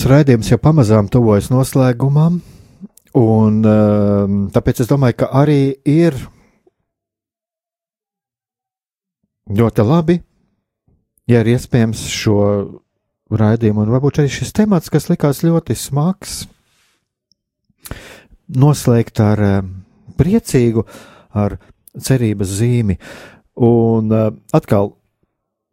Mūsu 0.00 0.14
raidījums 0.14 0.48
jau 0.48 0.56
pamazām 0.56 1.10
tuvojas 1.12 1.50
noslēgumam, 1.52 2.38
un 3.20 3.56
um, 3.68 4.36
tāpēc 4.48 4.78
es 4.80 4.88
domāju, 4.88 5.18
ka 5.20 5.26
arī 5.36 5.74
ir 5.84 6.14
ļoti 9.60 9.84
labi, 9.84 10.16
ja 11.28 11.42
ir 11.44 11.50
iespējams 11.52 12.06
šo 12.14 12.38
raidījumu, 13.28 13.84
un 13.84 13.92
varbūt 13.92 14.22
arī 14.22 14.32
šis 14.38 14.54
temats, 14.56 14.88
kas 14.88 15.10
likās 15.12 15.42
ļoti 15.44 15.76
smags, 15.76 16.38
noslēgt 18.56 19.20
ar 19.20 19.44
um, 19.50 19.68
priecīgu, 20.16 20.86
ar 21.36 21.58
cerības 21.92 22.56
zīmi. 22.62 22.96
Un 23.68 24.16
uh, 24.16 24.32
atkal 24.56 24.94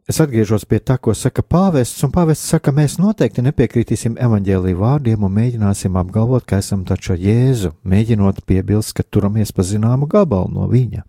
Es 0.08 0.22
atgriežos 0.24 0.62
pie 0.64 0.78
tā, 0.80 0.94
ko 0.96 1.12
saka 1.12 1.42
pāvests, 1.44 2.00
un 2.06 2.08
pāvests 2.14 2.48
saka, 2.54 2.72
mēs 2.72 2.94
noteikti 2.96 3.42
nepiekritīsim 3.44 4.14
evaņģēlīju 4.16 4.78
vārdiem 4.80 5.26
un 5.26 5.34
mēģināsim 5.36 5.98
apgalvot, 6.00 6.46
ka 6.48 6.62
esam 6.62 6.86
taču 6.88 7.12
Jēzu, 7.12 7.74
mēģinot 7.84 8.40
piebilst, 8.48 8.94
ka 8.96 9.04
turamies 9.04 9.52
pa 9.52 9.66
zināmu 9.68 10.08
gabalu 10.08 10.48
no 10.54 10.68
viņa, 10.70 11.04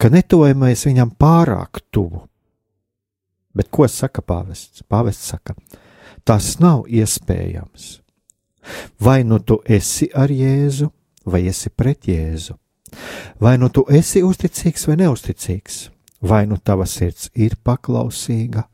ka 0.00 0.08
netojamies 0.14 0.86
viņam 0.88 1.12
pārāk 1.20 1.82
tuvu. 1.92 2.22
Bet 3.52 3.68
ko 3.68 3.84
saka 3.84 4.24
pāvests? 4.24 4.80
Pāvests 4.88 5.28
saka, 5.34 5.52
tas 6.24 6.54
nav 6.56 6.86
iespējams. 6.88 7.98
Vai 8.96 9.18
nu 9.28 9.42
tu 9.44 9.60
esi 9.68 10.08
ar 10.16 10.32
Jēzu, 10.32 10.88
vai 11.28 11.44
esi 11.52 11.68
pret 11.68 12.08
Jēzu? 12.08 12.56
Vai 13.44 13.58
nu 13.60 13.68
tu 13.68 13.84
esi 13.92 14.24
uzticīgs 14.24 14.88
vai 14.88 14.96
neusticīgs? 15.04 15.82
Vai 16.20 16.46
nu 16.46 16.58
tava 16.58 16.86
sirds 16.86 17.30
ir 17.34 17.56
paklausīga, 17.64 18.64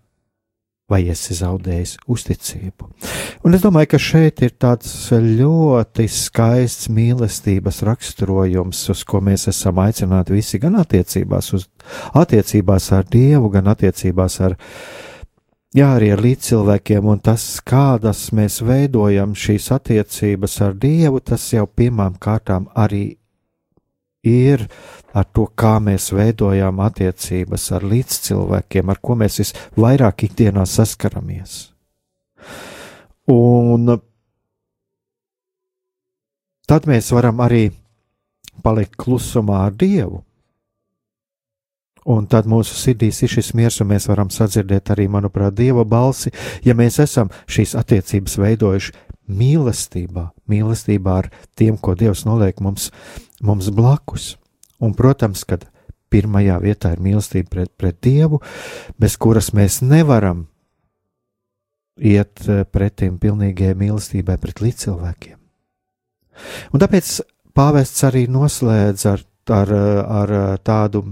vai 0.91 1.01
esi 1.09 1.35
zaudējis 1.39 1.97
uzticību. 2.13 2.89
Un 3.45 3.57
es 3.57 3.63
domāju, 3.65 3.95
ka 3.95 4.01
šeit 4.01 4.43
ir 4.45 4.53
tāds 4.61 4.91
ļoti 5.13 6.07
skaists 6.13 6.91
mīlestības 6.93 7.81
raksturojums, 7.89 8.83
uz 8.93 9.05
ko 9.09 9.23
mēs 9.25 9.49
esam 9.53 9.81
aicināti 9.85 10.37
visi 10.37 10.61
gan 10.61 10.77
attiecībās, 10.83 11.53
uz, 11.57 11.67
attiecībās 12.13 12.91
ar 12.97 13.09
Dievu, 13.09 13.49
gan 13.55 13.73
attiecībās 13.73 14.39
ar, 14.45 14.59
jā, 15.77 15.89
arī 15.89 16.13
ar 16.13 16.25
līdzcilvēkiem, 16.25 17.09
un 17.09 17.25
tas, 17.25 17.49
kādas 17.65 18.27
mēs 18.37 18.61
veidojam 18.65 19.33
šīs 19.37 19.73
attiecības 19.79 20.61
ar 20.69 20.77
Dievu, 20.81 21.25
tas 21.25 21.49
jau 21.53 21.65
pirmām 21.67 22.21
kārtām 22.21 22.69
arī 22.77 23.07
ir 24.25 24.67
ar 25.15 25.29
to, 25.31 25.47
kā 25.55 25.77
mēs 25.83 26.11
veidojam 26.15 26.81
attiecības 26.83 27.69
ar 27.77 27.87
līdzcilvēkiem, 27.87 28.91
ar 28.91 29.01
ko 29.01 29.17
mēs 29.21 29.39
visvairāk 29.43 30.27
ikdienā 30.29 30.67
saskaramies. 30.67 31.71
Un 33.31 33.95
tad 36.69 36.91
mēs 36.91 37.13
varam 37.15 37.41
arī 37.45 37.69
palikt 38.65 38.97
klusumā 39.01 39.65
ar 39.69 39.77
Dievu. 39.79 40.25
Un 42.05 42.27
tad 42.29 42.45
mūsu 42.45 42.77
sirdīs 42.77 43.23
ir 43.25 43.33
šis 43.33 43.55
miers, 43.57 43.79
un 43.81 43.89
mēs 43.95 44.11
varam 44.11 44.29
sadzirdēt 44.33 44.91
arī, 44.93 45.07
manuprāt, 45.09 45.55
Dieva 45.57 45.87
balsi, 45.89 46.35
ja 46.65 46.75
mēs 46.77 46.99
esam 47.01 47.31
šīs 47.49 47.73
attiecības 47.81 48.37
veidojuši 48.43 48.93
mīlestībā, 49.33 50.27
mīlestībā 50.53 51.15
ar 51.23 51.31
tiem, 51.57 51.79
ko 51.81 51.95
Dievs 51.97 52.27
noliek 52.29 52.61
mums, 52.61 52.91
mums 53.45 53.71
blakus. 53.75 54.35
Un, 54.83 54.95
protams, 54.97 55.45
kad 55.49 55.67
pirmajā 56.13 56.59
vietā 56.63 56.93
ir 56.95 57.03
mīlestība 57.03 57.51
pret, 57.51 57.73
pret 57.79 58.01
Dievu, 58.05 58.41
bez 59.01 59.17
kuras 59.21 59.53
mēs 59.57 59.81
nevaram 59.85 60.47
iet 61.99 62.43
eh, 62.49 62.65
pretim 62.67 63.19
pilnīgai 63.23 63.75
mīlestībai 63.79 64.37
pret 64.43 64.63
līdzcilvēkiem. 64.65 65.39
Un 66.75 66.83
tāpēc 66.83 67.11
pāvests 67.55 68.03
arī 68.09 68.27
noslēdz 68.31 69.07
ar, 69.07 69.25
ar, 69.55 69.75
ar 70.21 70.35
tādu 70.67 71.05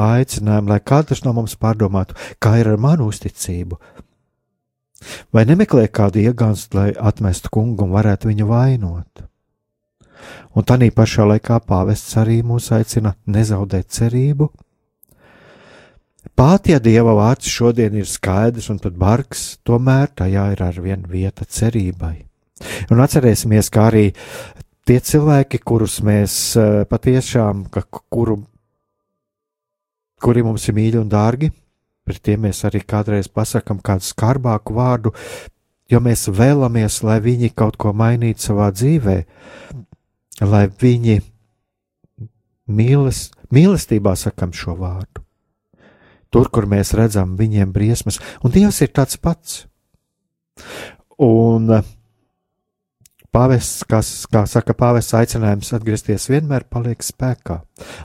aicinājumu, 0.00 0.72
lai 0.72 0.80
katrs 0.80 1.24
no 1.26 1.34
mums 1.36 1.56
pārdomātu, 1.60 2.16
kā 2.40 2.56
ir 2.60 2.70
ar 2.72 2.80
manu 2.80 3.10
uzticību. 3.10 3.80
Vai 5.32 5.46
nemeklē 5.48 5.86
kādu 5.88 6.20
iegānstu, 6.20 6.76
lai 6.76 6.88
atmestu 6.92 7.52
kungu 7.52 7.86
un 7.86 7.94
varētu 7.96 8.28
viņu 8.28 8.48
vainot? 8.48 9.24
Un 10.54 10.66
tā 10.66 10.76
pašā 10.76 11.26
laikā 11.28 11.60
pāvests 11.62 12.16
arī 12.18 12.40
mūs 12.42 12.72
aicina 12.74 13.14
nezaudēt 13.26 13.88
cerību. 13.94 14.50
Pat 16.36 16.68
ja 16.68 16.78
Dieva 16.80 17.14
vārds 17.16 17.48
šodien 17.48 17.94
ir 17.96 18.08
skaidrs 18.08 18.70
un 18.72 18.78
pat 18.80 18.96
bargs, 18.96 19.58
tomēr 19.64 20.10
tajā 20.16 20.50
ir 20.54 20.62
arvien 20.64 21.06
vieta 21.08 21.44
cerībai. 21.44 22.16
Un 22.92 23.00
atcerēsimies, 23.00 23.70
kā 23.72 23.86
arī 23.88 24.04
tie 24.88 24.98
cilvēki, 25.00 25.62
kurus 25.64 26.00
mēs 26.04 26.34
eh, 26.60 26.82
patiešām, 26.88 27.66
ka, 27.72 27.84
kuru, 28.12 28.40
kuri 30.20 30.44
mums 30.44 30.68
ir 30.68 30.76
mīļi 30.76 31.00
un 31.00 31.08
dārgi, 31.12 31.52
pret 32.04 32.20
tiem 32.26 32.44
mēs 32.48 32.64
arī 32.68 32.82
kādreiz 32.84 33.30
pasakām 33.32 33.80
kādu 33.84 34.04
skarbāku 34.04 34.76
vārdu, 34.76 35.14
jo 35.90 36.00
mēs 36.04 36.28
vēlamies, 36.28 37.00
lai 37.06 37.20
viņi 37.24 37.52
kaut 37.56 37.80
ko 37.80 37.94
mainītu 37.96 38.50
savā 38.50 38.68
dzīvēm 38.74 39.79
lai 40.40 40.66
viņi 40.80 41.20
mīles, 42.70 43.28
mīlestībā 43.52 44.14
sakam 44.16 44.54
šo 44.56 44.76
vārdu. 44.78 45.24
Tur, 46.30 46.46
kur 46.54 46.68
mēs 46.70 46.94
redzam 46.94 47.34
viņiem 47.38 47.72
briesmas, 47.74 48.20
un 48.44 48.54
Dievs 48.54 48.78
ir 48.84 48.92
tāds 48.94 49.18
pats. 49.18 49.64
Un 51.20 51.72
eh, 51.74 51.88
pāvests, 53.34 53.82
kas, 53.90 54.12
kā 54.30 54.44
saka 54.46 54.76
pāvests 54.78 55.16
aicinājums 55.18 55.72
atgriezties, 55.74 56.28
vienmēr 56.30 56.68
paliek 56.70 57.02
spēkā. 57.02 57.58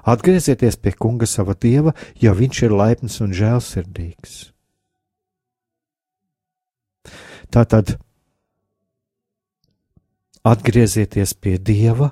Atgriezieties 0.10 0.80
pie 0.82 0.96
kunga 0.98 1.30
sava 1.30 1.54
dieva, 1.54 1.94
jo 2.18 2.34
viņš 2.34 2.64
ir 2.66 2.76
laipns 2.76 3.22
un 3.22 3.36
žēlsirdīgs. 3.38 4.36
Tātad 7.54 7.96
atgriezieties 10.46 11.34
pie 11.38 11.60
dieva, 11.62 12.12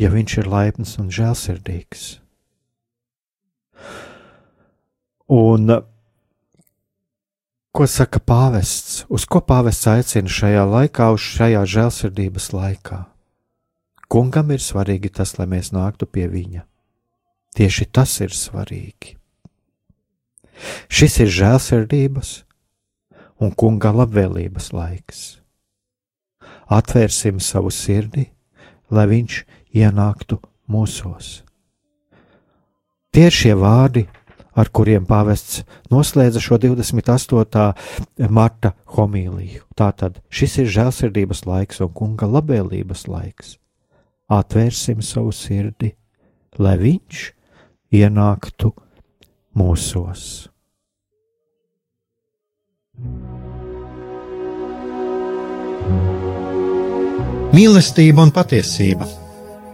ja 0.00 0.10
viņš 0.10 0.36
ir 0.42 0.50
laipns 0.50 0.96
un 1.00 1.10
žēlsirdīgs. 1.14 2.04
Un 5.34 5.72
ko 7.74 7.86
saka 7.88 8.20
pāvests? 8.20 9.04
Uz 9.08 9.24
ko 9.24 9.40
pāvests 9.40 9.88
aicina 9.90 10.30
šajā 10.30 10.64
laikā, 10.68 11.10
uz 11.16 11.24
šajā 11.38 11.64
žēlsirdības 11.76 12.52
laikā? 12.54 13.00
Kungam 14.10 14.52
ir 14.54 14.62
svarīgi 14.62 15.10
tas, 15.10 15.38
lai 15.38 15.48
mēs 15.50 15.72
nāktu 15.74 16.06
pie 16.06 16.28
viņa. 16.30 16.66
Tieši 17.54 17.86
tas 17.94 18.12
ir 18.20 18.34
svarīgi. 18.34 19.16
Šis 20.92 21.18
ir 21.24 21.32
žēlsirdības 21.34 22.34
un 23.42 23.54
kunga 23.58 23.90
labvēlības 23.94 24.70
laiks. 24.74 25.24
Atvērsim 26.70 27.40
savu 27.42 27.72
sirdi, 27.74 28.28
lai 28.94 29.06
viņš 29.10 29.40
ienāktu 29.74 30.38
mūsos. 30.70 31.42
Tie 33.14 33.28
ir 33.28 33.34
šie 33.34 33.54
vārdi, 33.58 34.06
ar 34.54 34.70
kuriem 34.74 35.04
pāvests 35.06 35.62
noslēdza 35.90 36.40
šo 36.42 36.58
28. 36.62 37.64
marta 38.30 38.72
homīliju. 38.94 39.62
Tātad 39.78 40.20
šis 40.30 40.58
ir 40.62 40.72
žēlsirdības 40.78 41.44
laiks 41.46 41.82
un 41.84 41.92
kunga 41.94 42.26
labvēlības 42.30 43.06
laiks. 43.10 43.56
Atvērsim 44.30 45.02
savu 45.04 45.34
sirdi, 45.34 45.92
lai 46.58 46.76
viņš 46.80 47.24
ienāktu 47.94 48.72
mūsos. 49.58 50.48
Mīlestība 57.54 58.24
un 58.24 58.32
patiesība 58.34 59.06